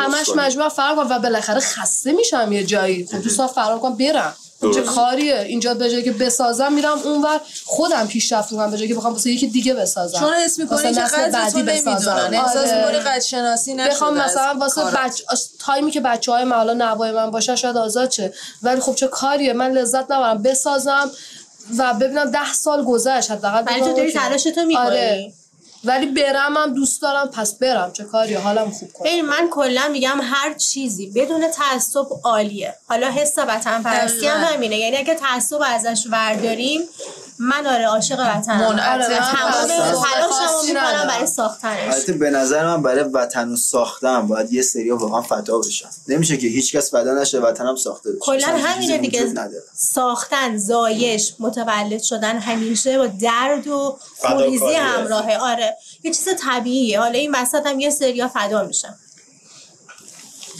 همش 0.00 0.28
مجبور 0.36 0.68
فرار 0.68 0.96
کنم 0.96 1.10
و 1.10 1.18
بالاخره 1.18 1.60
خسته 1.60 2.12
میشم 2.12 2.52
یه 2.52 2.64
جایی. 2.64 3.06
خب 3.06 3.22
دوستان 3.22 3.46
فرار 3.46 3.78
کنم 3.78 3.96
برم. 3.96 4.23
چه 4.72 4.82
کاریه. 4.82 5.40
اینجا 5.40 5.74
به 5.74 5.90
جایی 5.90 6.02
که 6.02 6.12
بسازم 6.12 6.72
میرم 6.72 6.98
اونور. 7.04 7.40
خودم 7.64 8.06
پیشرفت 8.06 8.52
می‌کنم 8.52 8.70
به 8.70 8.76
جایی 8.76 8.88
که 8.88 8.94
بخوام 8.94 9.12
واسه 9.12 9.30
یکی 9.30 9.46
دیگه 9.46 9.74
بسازم. 9.74 10.18
چون 10.18 10.32
حس 10.32 10.58
می‌کنی 10.58 10.94
که 10.94 11.00
قدر 11.00 11.50
تو 11.50 11.58
نمی‌دونن. 11.58 12.34
احساس 12.34 12.72
می‌کنی 12.72 12.98
قد 12.98 13.20
شناسی 13.20 13.74
نشده 13.74 13.94
بخوام 13.94 14.18
مثلا 14.18 14.54
واسه 14.60 14.84
بچ... 14.84 15.20
تایمی 15.58 15.90
که 15.90 16.00
بچه 16.00 16.32
های 16.32 16.44
من 16.44 16.56
حالا 16.56 16.72
نوای 16.72 17.12
من 17.12 17.30
باشه 17.30 17.56
شاید 17.56 17.76
آزاد 17.76 18.10
شه. 18.10 18.32
ولی 18.62 18.80
خب 18.80 18.94
چه 18.94 19.06
کاریه. 19.06 19.52
من 19.52 19.70
لذت 19.70 20.04
نبرم. 20.10 20.42
بسازم 20.42 21.10
و 21.78 21.94
ببینم 21.94 22.30
ده 22.30 22.52
سال 22.52 22.84
گذشت 22.84 23.30
حداقل. 23.30 23.64
ولی 23.66 23.80
تو 23.80 23.92
داری 23.92 24.12
تلاشتو 24.12 24.64
می‌کنی. 24.64 24.86
آره. 24.86 25.32
ولی 25.84 26.06
برم 26.06 26.56
هم 26.56 26.74
دوست 26.74 27.02
دارم 27.02 27.28
پس 27.28 27.54
برم. 27.54 27.92
چه 27.92 28.04
کاری؟ 28.04 28.34
حالم 28.34 28.70
خوب 28.70 28.92
کنم. 28.92 29.08
ببین 29.10 29.24
من 29.24 29.48
کلا 29.50 29.88
میگم 29.92 30.18
هر 30.22 30.54
چیزی 30.54 31.10
بدون 31.10 31.50
تعصب 31.50 32.06
عالیه. 32.24 32.74
حالا 32.88 33.10
حس 33.10 33.38
وطن 33.38 33.82
پرستی 33.82 34.26
هم 34.26 34.44
همینه. 34.44 34.76
یعنی 34.76 34.96
اگه 34.96 35.14
تعصب 35.14 35.60
ازش 35.64 36.06
ورداریم 36.10 36.80
من 37.38 37.66
آره 37.66 37.86
عاشق 37.86 38.18
وطنم. 38.18 38.62
آره 38.62 39.06
تمام 39.06 39.52
تلاشمو 39.52 40.62
می‌کنم 40.66 41.06
برای 41.08 41.26
ساختنش. 41.26 41.94
البته 41.94 42.12
به 42.12 42.30
نظر 42.30 42.66
من 42.66 42.82
برای 42.82 43.02
وطن 43.04 43.48
و 43.48 43.56
ساختن 43.56 44.26
باید 44.26 44.52
یه 44.52 44.62
سری 44.62 44.90
واقعا 44.90 45.22
فدا 45.22 45.58
بشن. 45.58 45.88
نمیشه 46.08 46.36
که 46.36 46.46
هیچکس 46.46 46.90
فدا 46.90 47.14
نشه 47.14 47.40
وطنم 47.40 47.76
ساخته 47.76 48.10
بشه. 48.10 48.20
کلا 48.20 48.46
همینه 48.46 48.98
دیگه. 48.98 49.32
ساختن 49.76 50.56
زایش 50.56 51.34
متولد 51.38 52.02
شدن 52.02 52.38
همیشه 52.38 52.98
با 52.98 53.06
درد 53.06 53.68
و 53.68 53.98
خوریزی 54.18 54.74
همراهه. 54.74 55.36
آره. 55.36 55.76
یه 56.02 56.14
چیز 56.14 56.28
طبیعیه. 56.48 57.00
حالا 57.00 57.18
این 57.18 57.34
وسط 57.34 57.66
هم 57.66 57.80
یه 57.80 57.90
سریا 57.90 58.28
فدا 58.28 58.64
میشن. 58.64 58.94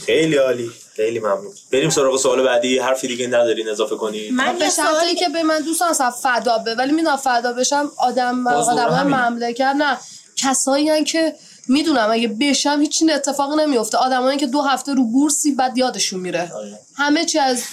خیلی 0.05 0.35
عالی. 0.35 0.71
خیلی 0.95 1.19
ممنون. 1.19 1.53
بریم 1.71 1.89
سراغ 1.89 2.17
سوال 2.17 2.43
بعدی. 2.43 2.79
حرفی 2.79 3.07
دیگه 3.07 3.27
ندارین 3.27 3.69
اضافه 3.69 3.95
کنی؟ 3.95 4.29
من 4.29 4.57
به 4.59 4.69
شرطی 4.69 5.15
که 5.15 5.29
به 5.29 5.43
من 5.43 5.59
دوستان 5.59 5.89
اصلا 5.89 6.11
فدا 6.11 6.57
به. 6.57 6.75
ولی 6.75 6.91
مینا 6.91 7.17
فدا 7.17 7.53
بشم 7.53 7.91
آدم 7.97 8.47
آدم 8.47 9.07
مملکت 9.07 9.61
نه. 9.61 9.97
کسایی 10.35 11.03
که 11.03 11.35
می‌دونم 11.67 12.11
اگه 12.11 12.27
بشم 12.27 12.81
هیچ 12.81 13.03
اتفاقی 13.13 13.55
نمیفته 13.55 13.97
آدمایی 13.97 14.37
که 14.37 14.47
دو 14.47 14.61
هفته 14.61 14.93
رو 14.93 15.03
بورسی 15.03 15.51
بعد 15.51 15.77
یادشون 15.77 16.19
میره. 16.19 16.51
همه 16.95 17.25
چی 17.25 17.39
از 17.39 17.63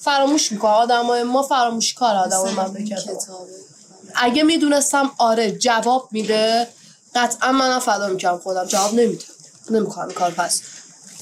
فراموش 0.00 0.52
می‌کنه 0.52 0.70
آدمای 0.70 1.22
ما 1.22 1.42
فراموش 1.42 1.94
کار 1.94 2.16
آدمای 2.16 2.52
مملکت 2.52 3.02
اگه 4.14 4.42
می‌دونستم 4.42 5.10
آره 5.18 5.50
جواب 5.50 6.08
میده. 6.12 6.68
قطعا 7.14 7.52
منم 7.52 7.78
فدا 7.78 8.08
می‌کنم 8.08 8.38
خودم. 8.38 8.64
جواب 8.64 8.94
نمیده 8.94 9.24
نمی‌کنم 9.70 10.10
کار 10.10 10.30
پس. 10.30 10.62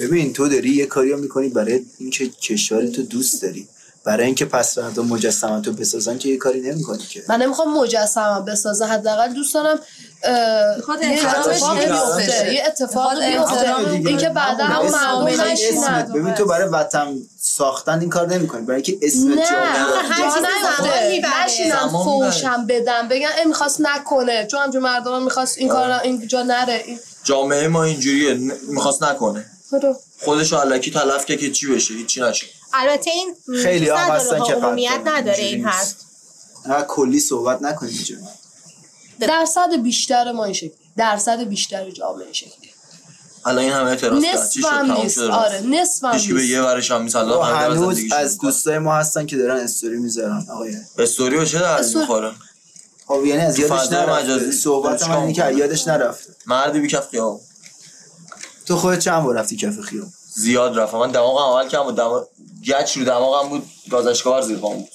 ببین 0.00 0.32
تو 0.32 0.48
داری 0.48 0.70
یه 0.70 0.86
کاری 0.86 1.14
می‌کنی 1.14 1.48
برای 1.48 1.80
اینکه 1.98 2.28
کشور 2.28 2.86
تو 2.86 3.02
دوست 3.02 3.42
داری. 3.42 3.68
برای 4.04 4.26
اینکه 4.26 4.44
پس 4.44 4.78
فردا 4.78 5.02
مجسمه 5.02 5.62
تو 5.62 5.72
بسازن 5.72 6.18
که 6.18 6.28
یه 6.28 6.36
کاری 6.36 6.60
نمی‌کنی 6.60 6.98
که. 7.10 7.22
من 7.28 7.42
نمی‌خوام 7.42 7.78
مجسمه 7.78 8.40
بسازه 8.40 8.84
حداقل 8.84 9.32
دوست 9.32 9.54
دارم 9.54 9.78
یه 11.02 11.38
اتفاق 11.38 11.78
بیفته. 11.78 12.54
یه 12.54 12.62
اتفاق 12.66 13.24
بیفته. 13.24 13.88
اینکه 13.90 14.28
بعدا 14.28 14.64
هم 14.64 14.90
مردم 14.90 15.42
نشینن 15.42 16.12
ببین 16.14 16.34
تو 16.34 16.44
برای 16.44 16.68
وطن 16.68 17.16
ساختن 17.40 18.00
این 18.00 18.10
کار 18.10 18.28
نمی‌کنی. 18.28 18.62
برای 18.62 18.82
اینکه 18.86 19.06
اسم 19.06 19.34
جا 19.34 19.42
نشینم 21.46 21.88
فوشم 22.04 22.66
بدم. 22.66 23.08
بگن 23.08 23.28
این 23.38 23.48
می‌خواست 23.48 23.80
نکنه. 23.80 24.46
چون 24.46 24.60
همجور 24.60 24.82
مردم 24.82 25.22
می‌خواست 25.22 25.58
این 25.58 25.68
کار 25.68 25.90
اینجا 25.90 26.42
نره. 26.42 26.84
جامعه 27.24 27.68
ما 27.68 27.84
اینجوریه. 27.84 28.34
می‌خواست 28.68 29.02
نکنه. 29.02 29.44
خودشو 30.24 30.56
علکی 30.56 30.90
تلف 30.90 31.24
که 31.24 31.50
چی 31.50 31.66
بشه 31.66 31.94
هیچی 31.94 32.20
نشه. 32.20 32.46
البته 32.72 33.10
این 33.10 33.34
خیلی 33.62 33.88
ها 33.88 33.98
هستن 33.98 34.42
که 34.42 34.54
عمومیت 34.54 35.00
نداره 35.04 35.44
این 35.44 35.64
حرف. 35.64 35.94
نه 36.66 36.82
کلی 36.82 37.20
صحبت 37.20 37.62
نکنیم 37.62 37.94
اینجا. 37.94 38.16
درصد 39.20 39.82
بیشتر 39.82 40.32
ما 40.32 40.44
این 40.44 40.54
شکلی 40.54 40.72
درصد 40.96 41.40
بیشتر 41.40 41.90
جامعه 41.90 42.32
شکلی 42.32 42.70
الان 43.44 43.64
این 43.64 43.72
همه 43.72 43.90
اعتراض 43.90 44.24
شد؟ 44.52 44.64
نیست. 44.98 45.18
آره 45.18 45.60
نصف 45.60 46.04
هم 46.04 46.34
به 46.34 46.46
یه 46.46 46.62
ورش 46.62 46.90
هم 46.90 47.02
مثلا 47.02 47.42
هنوز 47.42 48.00
از 48.12 48.38
دوستای 48.38 48.78
ما 48.78 48.94
هستن 48.94 49.26
که 49.26 49.36
دارن 49.36 49.56
استوری 49.56 49.96
می‌ذارن. 49.96 50.46
آقای 50.52 50.76
استوری 50.98 51.36
و 51.36 51.44
چه 51.44 51.58
درد 51.58 51.96
می‌خوره؟ 51.96 52.32
خب 53.06 53.26
یعنی 53.26 53.42
از 53.42 53.58
یادش 53.58 53.92
نرفته. 53.92 54.52
صحبت 54.52 55.08
من 55.08 55.16
اینه 55.16 55.32
که 55.32 55.52
یادش 55.52 55.88
نرفته. 55.88 56.32
مردی 56.46 56.80
بی 56.80 56.88
کف 56.88 57.08
خیام 57.08 57.40
تو 58.70 58.76
خودت 58.76 58.98
چند 58.98 59.22
بار 59.22 59.34
رفتی 59.34 59.56
کف 59.56 59.80
خیام 59.80 60.12
زیاد 60.34 60.78
رفتم 60.78 60.98
من 60.98 61.10
دماغم 61.10 61.42
اول 61.42 61.68
کم 61.68 61.82
بود. 61.82 61.96
دماغ 61.96 62.26
گچ 62.66 62.96
رو 62.96 63.04
دماغم 63.04 63.48
بود. 63.48 63.66
گازشکار 63.90 64.42
زیر 64.42 64.56
پام 64.56 64.76
بود. 64.76 64.90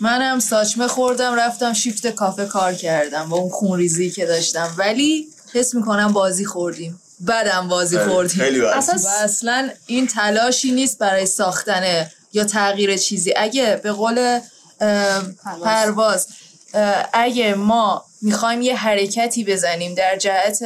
منم 0.00 0.40
ساچمه 0.40 0.88
خوردم 0.88 1.34
رفتم 1.34 1.72
شیفت 1.72 2.06
کافه 2.06 2.46
کار 2.46 2.74
کردم 2.74 3.28
با 3.28 3.36
اون 3.36 3.50
خونریزی 3.50 4.10
که 4.10 4.26
داشتم. 4.26 4.74
ولی 4.78 5.28
حس 5.52 5.74
می‌کنم 5.74 6.12
بازی 6.12 6.44
خوردیم. 6.44 7.00
بعدم 7.20 7.68
بازی 7.68 7.98
خوردیم. 7.98 8.64
اصلا 8.64 9.10
اصلا 9.10 9.70
این 9.86 10.06
تلاشی 10.06 10.72
نیست 10.72 10.98
برای 10.98 11.26
ساختن 11.26 12.06
یا 12.32 12.44
تغییر 12.44 12.96
چیزی. 12.96 13.34
اگه 13.36 13.80
به 13.82 13.92
قول 13.92 14.40
پرواز. 15.64 16.26
اگه 17.12 17.54
ما 17.54 18.04
می‌خوایم 18.22 18.62
یه 18.62 18.76
حرکتی 18.76 19.44
بزنیم 19.44 19.94
در 19.94 20.16
جهت 20.16 20.62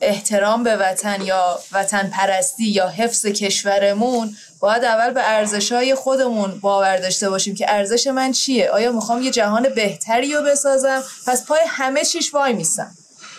احترام 0.00 0.62
به 0.62 0.76
وطن 0.76 1.22
یا 1.22 1.58
وطن 1.72 2.10
پرستی 2.10 2.64
یا 2.64 2.88
حفظ 2.88 3.26
کشورمون 3.26 4.36
باید 4.60 4.84
اول 4.84 5.10
به 5.10 5.20
ارزش 5.24 5.72
های 5.72 5.94
خودمون 5.94 6.60
باور 6.60 6.96
داشته 6.96 7.30
باشیم 7.30 7.54
که 7.54 7.66
ارزش 7.68 8.06
من 8.06 8.32
چیه؟ 8.32 8.70
آیا 8.70 8.92
می‌خوام 8.92 9.22
یه 9.22 9.30
جهان 9.30 9.68
بهتری 9.68 10.34
رو 10.34 10.42
بسازم؟ 10.42 11.02
پس 11.26 11.46
پای 11.46 11.60
همه 11.66 12.04
چیش 12.04 12.34
وای 12.34 12.52
میسم. 12.52 12.90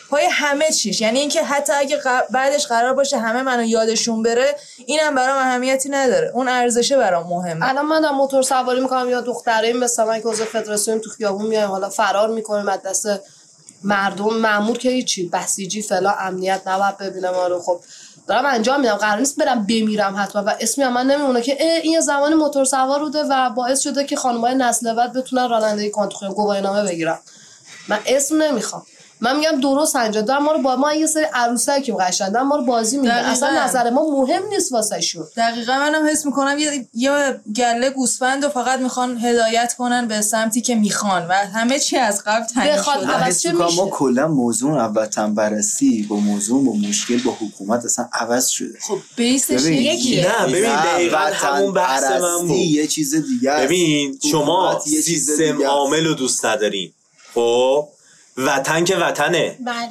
پای 0.09 0.25
همه 0.31 0.71
چیش. 0.71 1.01
یعنی 1.01 1.19
اینکه 1.19 1.43
حتی 1.43 1.73
اگه 1.73 1.99
بعدش 2.29 2.67
قرار 2.67 2.93
باشه 2.93 3.17
همه 3.17 3.41
منو 3.41 3.63
یادشون 3.63 4.23
بره 4.23 4.55
اینم 4.85 5.15
برام 5.15 5.37
اهمیتی 5.37 5.89
نداره. 5.89 6.31
اون 6.33 6.47
ارزشه 6.47 6.97
برام 6.97 7.27
مهمه. 7.27 7.69
الان 7.69 7.85
من 7.85 8.01
در 8.01 8.11
موتور 8.11 8.41
سواری 8.41 8.81
می‌کنم 8.81 9.09
یا 9.09 9.21
دختره 9.21 9.73
مثل 9.73 10.19
که 10.19 10.27
عضو 10.27 10.45
فدراسیون 10.45 10.99
تو 10.99 11.09
خیابون 11.09 11.45
میایم 11.45 11.69
حالا 11.69 11.89
فرار 11.89 12.29
می‌کنیم 12.29 12.69
از 12.69 12.81
دست 12.81 13.07
مردم 13.83 14.33
معمور 14.33 14.77
که 14.77 14.89
هیچی. 14.89 15.29
بسیجی 15.29 15.81
فلا 15.81 16.11
امنیت 16.11 16.61
نباید 16.65 16.97
ببینه 16.97 17.29
ما 17.31 17.47
رو 17.47 17.59
خب 17.61 17.79
دارم 18.27 18.45
انجام 18.45 18.79
میدم. 18.79 18.95
قرار 18.95 19.19
نیست 19.19 19.39
برم 19.39 19.63
بمیرم 19.63 20.15
حتما. 20.17 20.43
و 20.43 20.55
اسمی 20.59 20.83
هم 20.83 20.93
من 20.93 21.07
نمیمونه 21.07 21.41
که 21.41 21.57
این 21.83 21.99
زمان 21.99 22.33
موتور 22.33 22.65
سوار 22.65 22.99
بوده 22.99 23.23
و 23.23 23.49
باعث 23.49 23.79
شده 23.81 24.03
که 24.03 24.15
خانمای 24.15 24.55
نسل 24.55 24.93
بعد 24.93 25.13
بتونن 25.13 25.49
رانندگی 25.49 25.91
کنن. 25.91 26.09
تو 26.09 26.33
گواهی 26.33 26.61
نامه 26.61 26.83
بگیرم. 26.83 27.19
من 27.87 27.99
اسم 28.05 28.41
نمی‌خوام. 28.41 28.83
من 29.21 29.37
میگم 29.37 29.59
درست 29.61 29.95
انجام 29.95 30.25
دادن 30.25 30.43
ما 30.43 30.51
رو 30.51 30.61
با 30.61 30.75
ما 30.75 30.93
یه 30.93 31.07
سری 31.07 31.25
عروسکی 31.33 31.91
قشنگن 31.91 32.41
ما 32.41 32.55
رو 32.55 32.63
بازی 32.63 32.97
میدن 32.97 33.11
اصلا 33.11 33.65
نظر 33.65 33.89
ما 33.89 34.21
مهم 34.21 34.47
نیست 34.47 34.71
واسه 34.71 35.01
شون 35.01 35.25
دقیقا 35.37 35.73
منم 35.73 36.07
حس 36.07 36.25
می‌کنم 36.25 36.59
یه 36.59 36.87
یه 36.93 37.41
گله 37.55 37.89
گوسفند 37.89 38.43
و 38.43 38.49
فقط 38.49 38.79
می‌خوان 38.79 39.17
هدایت 39.17 39.75
کنن 39.77 40.07
به 40.07 40.21
سمتی 40.21 40.61
که 40.61 40.75
می‌خوان 40.75 41.27
و 41.27 41.33
همه 41.33 41.79
چی 41.79 41.97
از 41.97 42.23
قبل 42.25 42.45
تعیین 42.45 43.31
شده. 43.33 43.53
ما 43.53 43.89
کلا 43.91 44.27
موضوع 44.27 44.85
وطن 44.85 45.35
بررسی 45.35 46.03
با 46.09 46.15
موضوع 46.15 46.65
با 46.65 46.73
مشکل 46.73 47.17
با 47.17 47.31
حکومت 47.31 47.85
اصلا 47.85 48.09
عوض 48.13 48.47
شده. 48.47 48.79
خب 48.87 48.97
بیسش 49.15 49.65
یکیه. 49.65 50.41
نه 50.41 50.53
ببین 50.53 50.75
دقیقاً 50.75 51.17
همون 51.17 51.73
بحث 51.73 52.03
من 52.03 52.47
بود. 52.47 52.57
یه 52.57 52.87
چیز 52.87 53.15
دیگه 53.15 53.51
ببین 53.51 54.19
شما 54.31 54.79
سیستم 54.79 55.63
عامل 55.63 56.05
رو 56.05 56.13
دوست 56.13 56.45
ندارین. 56.45 56.91
خب؟ 57.33 57.87
وطن 58.45 58.83
که 58.83 58.95
وطنه. 58.95 59.57
بله. 59.65 59.89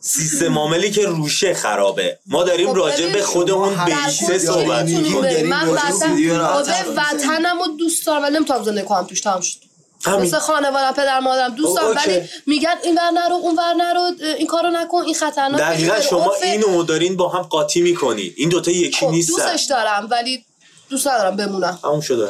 سیستم 0.00 0.58
عاملی 0.58 0.90
که 0.90 1.06
روشه 1.06 1.54
خرابه. 1.54 2.18
ما 2.26 2.44
داریم 2.44 2.68
خب 2.68 2.76
راجع 2.76 3.12
به 3.12 3.22
خودمون 3.22 3.84
بیسه 3.84 4.38
صحبت 4.38 4.84
می‌کنیم 4.84 5.46
من 5.46 5.68
وطنم 5.68 7.58
رو 7.58 7.68
دوست 7.78 8.06
دارم 8.06 8.22
ولی 8.22 8.36
نمی‌تونم 8.36 8.64
زندگی 8.64 8.86
کنم 8.86 9.06
توش 9.06 9.20
تمام 9.20 9.40
شد. 9.40 9.58
مثل 10.06 10.38
خانواده 10.38 10.92
پدر 10.92 11.20
مادرم 11.20 11.54
دوست 11.54 11.76
دارم 11.76 11.96
ولی 12.06 12.22
میگن 12.46 12.74
این 12.84 12.98
ور 12.98 13.10
نرو 13.10 13.34
اون 13.34 13.56
ور 13.56 13.74
نرو 13.74 14.10
این 14.38 14.46
کارو 14.46 14.70
نکن 14.70 15.02
این 15.02 15.14
خطرناکه 15.14 15.64
دقیقا 15.64 16.00
شما 16.00 16.34
اینو 16.42 16.82
دارین 16.82 17.16
با 17.16 17.28
هم 17.28 17.42
قاطی 17.42 17.82
می‌کنید 17.82 18.34
این 18.36 18.48
دوتا 18.48 18.70
یکی 18.70 19.06
خب 19.06 19.12
نیستن. 19.12 19.32
دوستش 19.32 19.64
دارم 19.64 20.08
ولی 20.10 20.44
دوست 20.90 21.06
ندارم 21.08 21.36
بمونم. 21.36 21.78
همون 21.84 22.00
شده. 22.00 22.28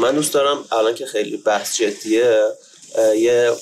من 0.00 0.14
دوست 0.14 0.32
دارم 0.32 0.64
الان 0.72 0.94
که 0.94 1.06
خیلی 1.06 1.36
بحث 1.36 1.76
جدیه 1.76 2.36
یه 3.16 3.52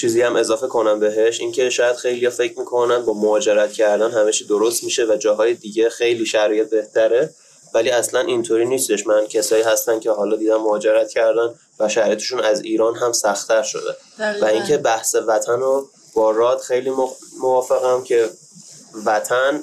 چیزی 0.00 0.22
هم 0.22 0.36
اضافه 0.36 0.66
کنم 0.66 1.00
بهش 1.00 1.40
اینکه 1.40 1.70
شاید 1.70 1.96
خیلی 1.96 2.30
فکر 2.30 2.58
می‌کنن 2.58 3.04
با 3.04 3.14
مهاجرت 3.14 3.72
کردن 3.72 4.10
همه 4.10 4.30
درست 4.48 4.84
میشه 4.84 5.04
و 5.04 5.16
جاهای 5.16 5.54
دیگه 5.54 5.90
خیلی 5.90 6.26
شرایط 6.26 6.70
بهتره 6.70 7.34
ولی 7.74 7.90
اصلا 7.90 8.20
اینطوری 8.20 8.66
نیستش. 8.66 9.06
من 9.06 9.26
کسایی 9.26 9.62
هستن 9.62 10.00
که 10.00 10.10
حالا 10.10 10.36
دیدم 10.36 10.56
مهاجرت 10.56 11.10
کردن 11.10 11.54
و 11.80 11.88
شرایطشون 11.88 12.40
از 12.40 12.60
ایران 12.60 12.96
هم 12.96 13.12
سختتر 13.12 13.62
شده. 13.62 13.96
و 14.42 14.44
اینکه 14.44 14.76
بحث 14.76 15.16
وطن 15.26 15.60
رو 15.60 15.88
با 16.14 16.30
راد 16.30 16.60
خیلی 16.60 16.92
موافقم 17.40 18.02
که 18.04 18.30
وطن 19.04 19.62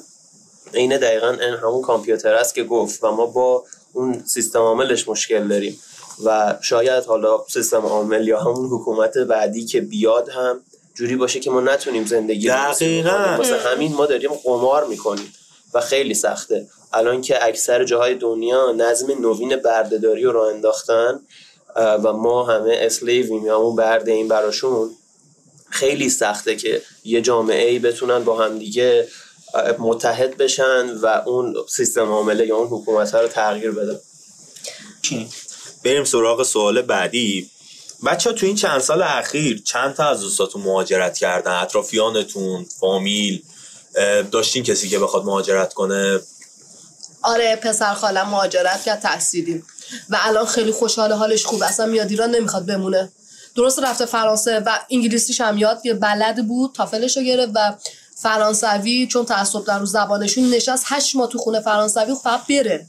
عین 0.73 0.97
دقیقا 0.97 1.29
این 1.29 1.53
همون 1.53 1.81
کامپیوتر 1.81 2.33
است 2.33 2.55
که 2.55 2.63
گفت 2.63 3.03
و 3.03 3.11
ما 3.11 3.25
با 3.25 3.63
اون 3.93 4.23
سیستم 4.25 4.59
عاملش 4.59 5.07
مشکل 5.07 5.47
داریم. 5.47 5.79
و 6.23 6.57
شاید 6.61 7.05
حالا 7.05 7.43
سیستم 7.49 7.81
عامل 7.81 8.27
یا 8.27 8.39
همون 8.39 8.69
حکومت 8.69 9.17
بعدی 9.17 9.65
که 9.65 9.81
بیاد 9.81 10.29
هم 10.29 10.59
جوری 10.93 11.15
باشه 11.15 11.39
که 11.39 11.51
ما 11.51 11.61
نتونیم 11.61 12.05
زندگی 12.05 12.47
دقیقا. 12.49 13.37
مثل 13.39 13.57
همین 13.59 13.93
ما 13.93 14.05
داریم 14.05 14.31
قمار 14.43 14.87
می‌کنیم 14.87 15.33
و 15.73 15.81
خیلی 15.81 16.13
سخته. 16.13 16.67
الان 16.93 17.21
که 17.21 17.45
اکثر 17.45 17.83
جاهای 17.83 18.15
دنیا 18.15 18.71
نظم 18.71 19.07
نوین 19.21 19.55
بردهداری 19.55 20.23
رو 20.23 20.31
راه 20.31 20.53
انداختن 20.53 21.19
و 21.75 22.13
ما 22.13 22.43
همه 22.43 22.77
اسلیویم 22.81 23.45
یا 23.45 23.59
همون 23.59 23.75
برده 23.75 24.11
این 24.11 24.27
براشون 24.27 24.89
خیلی 25.69 26.09
سخته 26.09 26.55
که 26.55 26.81
یه 27.03 27.21
جامعه 27.21 27.69
ای 27.69 27.79
بتونن 27.79 28.23
با 28.23 28.37
همدیگه 28.37 29.07
متحد 29.79 30.37
بشن 30.37 30.89
و 31.01 31.21
اون 31.25 31.55
سیستم 31.69 32.11
عامله 32.11 32.47
یا 32.47 32.57
اون 32.57 32.67
حکومت 32.67 33.15
رو 33.15 33.27
تغییر 33.27 33.71
بدن. 33.71 33.99
بریم 35.85 36.03
سراغ 36.03 36.43
سوال 36.43 36.81
بعدی. 36.81 37.49
بچه 38.05 38.33
تو 38.33 38.45
این 38.45 38.55
چند 38.55 38.79
سال 38.81 39.01
اخیر 39.01 39.61
چند 39.65 39.93
تا 39.93 40.09
از 40.09 40.21
دوستاتون 40.21 40.61
مهاجرت 40.61 41.17
کردن؟ 41.17 41.51
اطرافیانتون 41.51 42.65
فامیل؟ 42.79 43.43
داشتین 44.31 44.63
کسی 44.63 44.89
که 44.89 44.99
بخواد 44.99 45.25
مهاجرت 45.25 45.73
کنه؟ 45.73 46.19
آره 47.21 47.55
پسر 47.55 47.93
خالم 47.93 48.29
مهاجرت 48.29 48.83
کرد 48.83 48.99
تحصیلی. 48.99 49.63
و 50.09 50.17
الان 50.21 50.45
خیلی 50.45 50.71
خوشحال 50.71 51.11
حالش 51.11 51.45
خوب. 51.45 51.63
اصلا 51.63 51.85
میاد 51.85 52.09
ایران 52.09 52.35
نمی‌خواد 52.35 52.65
بمونه. 52.65 53.11
درست 53.55 53.79
رفته 53.79 54.05
فرانسه 54.05 54.59
و 54.59 54.79
انگلیسیش 54.89 55.41
هم 55.41 55.57
یاد 55.57 55.85
یه 55.85 55.93
بلد 55.93 56.47
بود 56.47 56.71
تافلش 56.73 57.17
رو 57.17 57.23
گرفت 57.23 57.51
و 57.55 57.75
فرانسوی 58.15 59.07
چون 59.07 59.25
تعصب 59.25 59.65
در 59.65 59.79
رو 59.79 59.85
زبانشون 59.85 60.49
نشست 60.49 60.85
هشت 60.87 61.15
ماه 61.15 61.29
تو 61.29 61.37
خونه 61.37 61.59
فرانسوی 61.59 62.15
فقط 62.23 62.41
بره. 62.49 62.87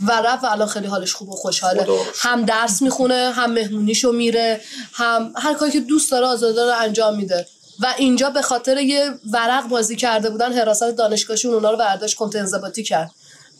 و 0.00 0.12
رفت 0.12 0.44
و 0.44 0.46
الان 0.46 0.68
خیلی 0.68 0.86
حالش 0.86 1.14
خوب 1.14 1.28
و 1.28 1.36
خوشحاله. 1.36 1.86
هم 2.18 2.44
درس 2.44 2.82
می‌خونه 2.82 3.32
هم 3.34 3.52
مهمونیشو 3.52 4.12
میره 4.12 4.60
هم 4.92 5.32
هر 5.36 5.54
کاری 5.54 5.72
که 5.72 5.80
دوست 5.80 6.10
داره 6.10 6.26
آزاده 6.26 6.64
رو 6.64 6.78
انجام 6.78 7.16
میده. 7.16 7.46
و 7.80 7.94
اینجا 7.98 8.30
به 8.30 8.42
خاطر 8.42 8.76
یه 8.78 9.10
ورق 9.32 9.68
بازی 9.68 9.96
کرده 9.96 10.30
بودن 10.30 10.52
حراست 10.52 10.82
دانشگاهشون 10.82 11.54
اونا 11.54 11.70
رو 11.70 11.76
برداشت 11.76 12.16
کنت 12.16 12.36
انضباطی 12.36 12.82
کرد. 12.82 13.10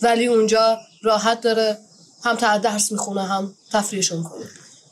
ولی 0.03 0.27
اونجا 0.27 0.79
راحت 1.03 1.40
داره 1.40 1.79
هم 2.25 2.37
تا 2.37 2.59
درس 2.59 2.92
می‌خونه 2.92 3.27
هم 3.27 3.55
تفریحشون 3.73 4.23
کنه 4.23 4.44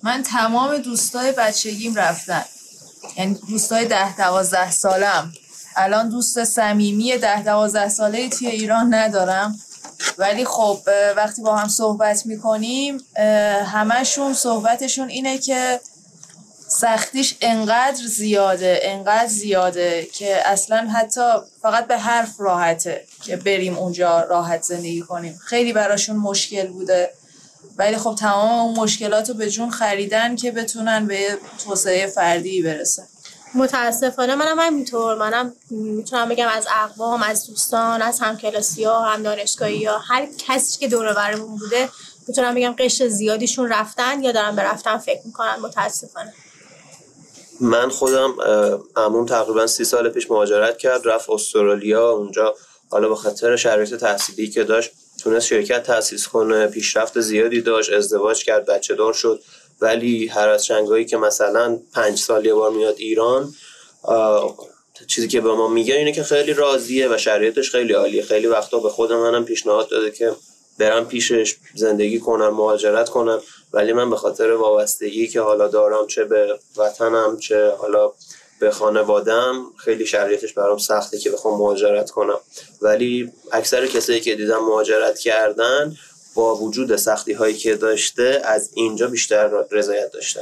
من 0.02 0.22
تمام 0.22 0.76
دوستای 0.76 1.32
بچگیم 1.32 1.94
رفتن. 1.94 2.44
یعنی 3.18 3.38
دوستای 3.48 3.86
ده 3.86 4.16
دوازده 4.16 4.70
سالم. 4.70 5.32
الان 5.76 6.08
دوست 6.08 6.44
صمیمی 6.44 7.18
ده 7.18 7.42
دوازده 7.42 7.88
ساله 7.88 8.28
توی 8.28 8.46
ایران 8.46 8.94
ندارم. 8.94 9.58
ولی 10.18 10.44
خب 10.44 10.78
وقتی 11.16 11.42
با 11.42 11.56
هم 11.56 11.68
صحبت 11.68 12.26
می‌کنیم 12.26 13.00
همشون 13.66 14.34
صحبتشون 14.34 15.08
اینه 15.08 15.38
که 15.38 15.80
سختیش 16.68 17.36
انقدر 17.40 18.06
زیاده 18.06 18.80
انقدر 18.82 19.26
زیاده 19.26 20.08
که 20.14 20.48
اصلا 20.48 20.88
حتی 20.94 21.30
فقط 21.62 21.86
به 21.86 21.98
حرف 21.98 22.34
راحته 22.38 23.04
که 23.22 23.36
بریم 23.36 23.78
اونجا 23.78 24.20
راحت 24.20 24.62
زندگی 24.62 25.00
کنیم. 25.00 25.40
خیلی 25.44 25.72
براشون 25.72 26.16
مشکل 26.16 26.66
بوده. 26.66 27.10
ولی 27.76 27.96
خب 27.96 28.14
تمام 28.18 28.58
اون 28.58 28.78
مشکلات 28.78 29.30
به 29.30 29.50
جون 29.50 29.70
خریدن 29.70 30.36
که 30.36 30.50
بتونن 30.50 31.06
به 31.06 31.38
توسعه 31.64 32.06
فردی 32.06 32.62
برسن. 32.62 33.06
متاسفانه 33.54 34.34
منم 34.34 34.58
همینطور. 34.58 35.14
منم 35.14 35.52
می‌تونم 35.70 36.28
بگم 36.28 36.48
از 36.48 36.66
اقوام 36.84 37.22
از 37.22 37.46
دوستان 37.46 38.02
از 38.02 38.20
همکلاسی 38.20 38.84
ها 38.84 39.02
هم 39.02 39.22
دانشگاهی 39.22 39.84
ها 39.84 39.98
هر 39.98 40.28
کسی 40.38 40.78
که 40.78 40.88
دور 40.88 41.12
برمون 41.12 41.58
بوده 41.58 41.88
می‌تونم 42.28 42.54
بگم 42.54 42.74
قشر 42.78 43.08
زیادیشون 43.08 43.68
رفتن 43.68 44.22
یا 44.22 44.32
دارن 44.32 44.56
به 44.56 44.62
رفتن 44.62 44.98
فکر 44.98 45.20
می‌کنن. 45.24 45.56
متاسفانه. 45.62 46.34
من 47.60 47.88
خودم 47.88 48.34
امون 48.96 49.26
تقریبا 49.26 49.66
سی 49.66 49.84
سال 49.84 50.08
پیش 50.08 50.30
مهاجرت 50.30 50.78
کرد 50.78 51.08
رفت 51.08 51.30
استرالیا. 51.30 52.10
اونجا 52.10 52.54
حالا 52.90 53.08
به 53.08 53.16
خاطر 53.16 53.56
شرایط 53.56 53.94
تحصیلی 53.94 54.48
که 54.48 54.64
داشت 54.64 54.90
تونست 55.22 55.46
شرکت 55.46 55.82
تأسیس 55.82 56.28
کنه 56.28 56.66
پیشرفت 56.66 57.20
زیادی 57.20 57.60
داشت 57.60 57.92
ازدواج 57.92 58.44
کرد 58.44 58.66
بچه 58.66 58.94
دار 58.94 59.12
شد. 59.12 59.40
ولی 59.80 60.26
هر 60.26 60.48
از 60.48 60.64
چنگایی 60.64 61.04
که 61.04 61.16
مثلا 61.16 61.78
پنج 61.94 62.18
سال 62.18 62.46
یه 62.46 62.54
بار 62.54 62.70
میاد 62.70 62.94
ایران 62.98 63.54
چیزی 65.06 65.28
که 65.28 65.40
به 65.40 65.52
ما 65.52 65.68
میگه 65.68 65.94
اینه 65.94 66.12
که 66.12 66.22
خیلی 66.22 66.54
راضیه 66.54 67.08
و 67.08 67.18
شرایطش 67.18 67.70
خیلی 67.70 67.92
عالیه. 67.92 68.22
خیلی 68.22 68.46
وقتا 68.46 68.78
به 68.78 68.88
خود 68.88 69.12
منم 69.12 69.44
پیشنهاد 69.44 69.88
داده 69.88 70.10
که 70.10 70.32
برم 70.78 71.06
پیشش 71.06 71.56
زندگی 71.74 72.18
کنم 72.20 72.48
مهاجرت 72.48 73.08
کنم. 73.08 73.40
ولی 73.72 73.92
من 73.92 74.10
به 74.10 74.16
خاطر 74.16 74.52
وابستگی 74.52 75.28
که 75.28 75.40
حالا 75.40 75.68
دارم 75.68 76.06
چه 76.06 76.24
به 76.24 76.58
وطنم 76.76 77.38
چه 77.38 77.70
حالا 77.70 78.12
به 78.60 78.70
خانوادم 78.70 79.64
خیلی 79.76 80.06
شرایطش 80.06 80.52
برام 80.52 80.78
سخته 80.78 81.18
که 81.18 81.30
بخوام 81.30 81.58
مهاجرت 81.58 82.10
کنم. 82.10 82.40
ولی 82.82 83.32
اکثر 83.52 83.86
کسایی 83.86 84.20
که 84.20 84.34
دیدم 84.34 84.58
مهاجرت 84.58 85.18
کردن 85.18 85.96
با 86.34 86.56
وجود 86.56 86.96
سختی 86.96 87.32
هایی 87.32 87.54
که 87.54 87.76
داشته 87.76 88.42
از 88.44 88.70
اینجا 88.74 89.06
بیشتر 89.06 89.50
رضایت 89.70 90.12
داشتن. 90.12 90.40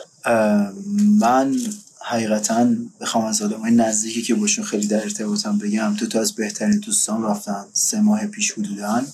من 1.20 1.56
حقیقتا 2.00 2.66
بخوام 3.00 3.24
از 3.24 3.42
آدم 3.42 3.60
های 3.60 3.72
نزدیکی 3.72 4.22
که 4.22 4.34
باشون 4.34 4.64
خیلی 4.64 4.86
در 4.86 5.02
ارتباطم 5.02 5.58
بگم 5.58 5.96
تو 5.96 6.06
تا 6.06 6.20
از 6.20 6.34
بهترین 6.34 6.78
دوستان 6.78 7.24
رفتن 7.24 7.66
سه 7.72 8.00
ماه 8.00 8.26
پیش 8.26 8.52
حدودن 8.52 9.06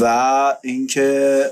و 0.00 0.56
اینکه 0.62 1.50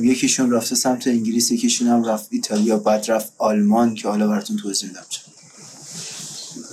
یکیشون 0.00 0.50
رفته 0.50 0.74
سمت 0.74 1.06
انگلیس 1.06 1.50
یکیشون 1.50 1.88
هم 1.88 2.04
رفت 2.04 2.28
ایتالیا 2.30 2.76
بعد 2.76 3.10
رفت 3.10 3.32
آلمان 3.38 3.94
که 3.94 4.08
حالا 4.08 4.28
براتون 4.28 4.56
توضیح 4.56 4.88
میدم 4.88 5.04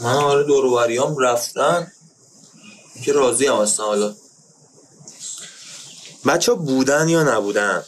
من 0.03 0.13
حالا 0.13 0.43
دوروبریام 0.43 1.17
رفتن 1.17 1.91
که 3.03 3.13
راضی 3.13 3.45
هم 3.45 3.55
هستن 3.55 3.83
حالا. 3.83 4.15
بچه 6.25 6.53
بودن 6.53 7.09
یا 7.09 7.23
نبودن؟ 7.23 7.83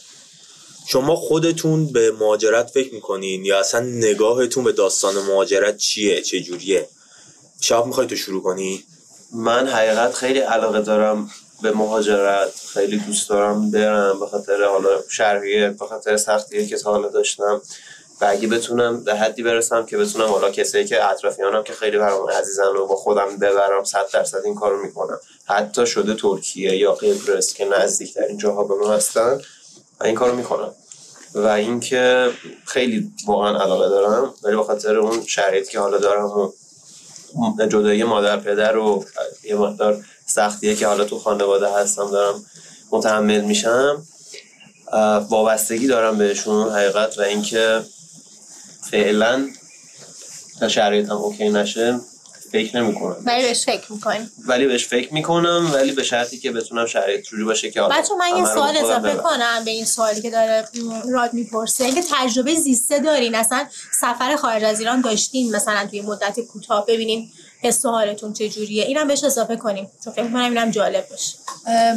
شما 0.86 1.16
خودتون 1.16 1.86
به 1.86 2.12
مهاجرت 2.12 2.70
فکر 2.70 2.94
می‌کنین 2.94 3.44
یا 3.44 3.60
اصلا 3.60 3.80
نگاهتون 3.80 4.64
به 4.64 4.72
داستان 4.72 5.14
مهاجرت 5.14 5.76
چیه؟ 5.76 6.20
چه 6.20 6.40
جوریه؟ 6.40 6.88
شب 7.60 7.86
می‌خوای 7.86 8.06
تو 8.06 8.16
شروع 8.16 8.42
کنی؟ 8.42 8.84
من 9.34 9.68
حقیقت 9.68 10.14
خیلی 10.14 10.38
علاقه 10.38 10.80
دارم 10.80 11.30
به 11.62 11.72
مهاجرت 11.72 12.52
خیلی 12.72 12.98
دوست 12.98 13.28
دارم 13.28 13.70
برم 13.70 14.20
به 14.20 14.26
خاطر 14.26 14.64
حالا 14.64 15.02
شرقیه 15.08 15.68
به 15.70 15.86
خاطر 15.86 16.16
سختیه 16.16 16.66
که 16.66 16.76
تا 16.76 16.90
حالا 16.90 17.08
داشتم. 17.08 17.62
و 18.22 18.26
اگه 18.28 18.48
بتونم 18.48 19.04
به 19.04 19.14
حدی 19.14 19.42
برسم 19.42 19.86
که 19.86 19.98
بتونم 19.98 20.28
حالا 20.28 20.50
کسایی 20.50 20.84
که 20.84 21.10
اطرافیانم 21.10 21.62
که 21.62 21.72
خیلی 21.72 21.98
برام 21.98 22.30
عزیزن 22.30 22.72
رو 22.74 22.86
با 22.86 22.96
خودم 22.96 23.36
ببرم 23.36 23.84
صد 23.84 24.04
درصد 24.12 24.40
این 24.44 24.54
کارو 24.54 24.82
می‌کنم. 24.82 25.18
حتی 25.44 25.86
شده 25.86 26.14
ترکیه 26.14 26.76
یا 26.76 26.92
قبرس 26.92 27.54
که 27.54 27.64
نزدیکترین 27.64 28.38
جاها 28.38 28.64
به 28.64 28.74
ما 28.74 28.92
هستن 28.92 29.40
و 30.00 30.04
این 30.04 30.14
کارو 30.14 30.36
می‌کنم 30.36 30.72
و 31.34 31.46
اینکه 31.46 32.30
خیلی 32.66 33.12
واقعا 33.26 33.62
علاقه 33.62 33.88
دارم 33.88 34.34
ولی 34.42 34.56
به 34.56 34.62
خاطر 34.62 34.96
اون 34.96 35.26
شرایطی 35.26 35.72
که 35.72 35.80
حالا 35.80 35.98
دارم 35.98 36.26
و 36.26 36.52
جدایی 37.66 38.04
مادر 38.04 38.36
پدر 38.36 38.76
و 38.76 39.04
یه 39.44 39.54
مقدار 39.54 40.04
سختیه 40.26 40.74
که 40.74 40.86
حالا 40.86 41.04
تو 41.04 41.18
خانواده 41.18 41.72
هستم 41.72 42.10
دارم 42.10 42.44
متحمل 42.90 43.40
میشم 43.40 44.02
وابستگی 45.28 45.86
دارم 45.86 46.18
بهشون 46.18 46.68
حقیقت 46.68 47.18
و 47.18 47.22
اینکه 47.22 47.82
فعلا 48.90 49.48
تا 50.60 50.68
شرایط 50.68 51.10
هم 51.10 51.16
اوکی 51.16 51.48
نشه 51.48 52.00
فکر 52.52 52.82
نمی 52.82 52.94
کنم 52.94 53.16
ولی 53.24 53.42
بهش 53.42 53.64
فکر 53.64 53.92
می‌کنم 53.92 54.30
ولی 54.46 54.66
بهش 54.66 54.86
فکر 54.86 55.14
می‌کنم 55.14 55.70
ولی 55.74 55.92
به 55.92 56.02
شرطی 56.02 56.38
که 56.38 56.52
بتونم 56.52 56.86
شرایط 56.86 57.24
جوری 57.24 57.44
باشه 57.44 57.70
که 57.70 57.80
بچه 57.80 58.14
من 58.14 58.38
یه 58.38 58.44
سوال 58.44 58.76
اضافه 58.76 59.14
کنم 59.14 59.62
به 59.64 59.70
این 59.70 59.84
سوالی 59.84 60.22
که 60.22 60.30
داره 60.30 60.68
راد 61.10 61.34
می‌پرسه. 61.34 61.84
اینکه 61.84 62.02
تجربه 62.10 62.54
زیسته 62.54 62.98
دارین. 62.98 63.34
اصلا 63.34 63.66
سفر 64.00 64.36
خارج 64.36 64.64
از 64.64 64.80
ایران 64.80 65.00
داشتین 65.00 65.56
مثلا 65.56 65.86
توی 65.86 66.00
مدت 66.00 66.40
کوتاه 66.40 66.86
ببینین 66.86 67.30
حس 67.62 67.84
و 67.84 67.90
حالتون 67.90 68.32
چجوریه؟ 68.32 68.84
اینم 68.84 69.08
بهش 69.08 69.24
اضافه 69.24 69.56
کنیم 69.56 69.90
چون 70.04 70.12
فکر 70.12 70.28
کنم 70.28 70.44
اینم 70.44 70.70
جالب 70.70 71.08
باشه. 71.08 71.36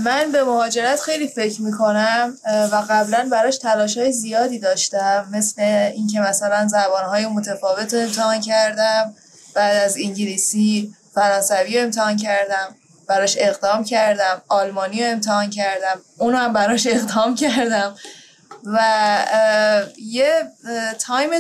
من 0.04 0.32
به 0.32 0.44
مهاجرت 0.44 1.02
خیلی 1.02 1.28
فکر 1.28 1.62
می‌کنم 1.62 2.38
و 2.72 2.84
قبلا 2.90 3.28
براش 3.32 3.58
تلاش 3.58 3.98
های 3.98 4.12
زیادی 4.12 4.60
داشتم 4.60 5.28
مثل 5.32 5.62
اینکه 5.96 6.20
مثلا 6.20 6.68
زبانهای 6.68 7.26
متفاوت 7.26 7.94
رو 7.94 8.00
امتحان 8.00 8.42
کردم 8.42 9.14
بعد 9.54 9.76
از 9.76 9.98
انگلیسی 9.98 10.94
فرانسوی 11.16 11.78
رو 11.78 11.84
امتحان 11.84 12.18
کردم 12.18 12.76
براش 13.08 13.36
اقدام 13.40 13.84
کردم 13.84 14.42
آلمانی 14.48 15.04
رو 15.04 15.12
امتحان 15.12 15.50
کردم 15.50 16.02
اونو 16.18 16.38
هم 16.38 16.54
براش 16.54 16.88
اقدام 16.88 17.36
کردم. 17.36 17.96
و 18.66 18.80
یه 19.98 20.52
تایم 21.00 21.30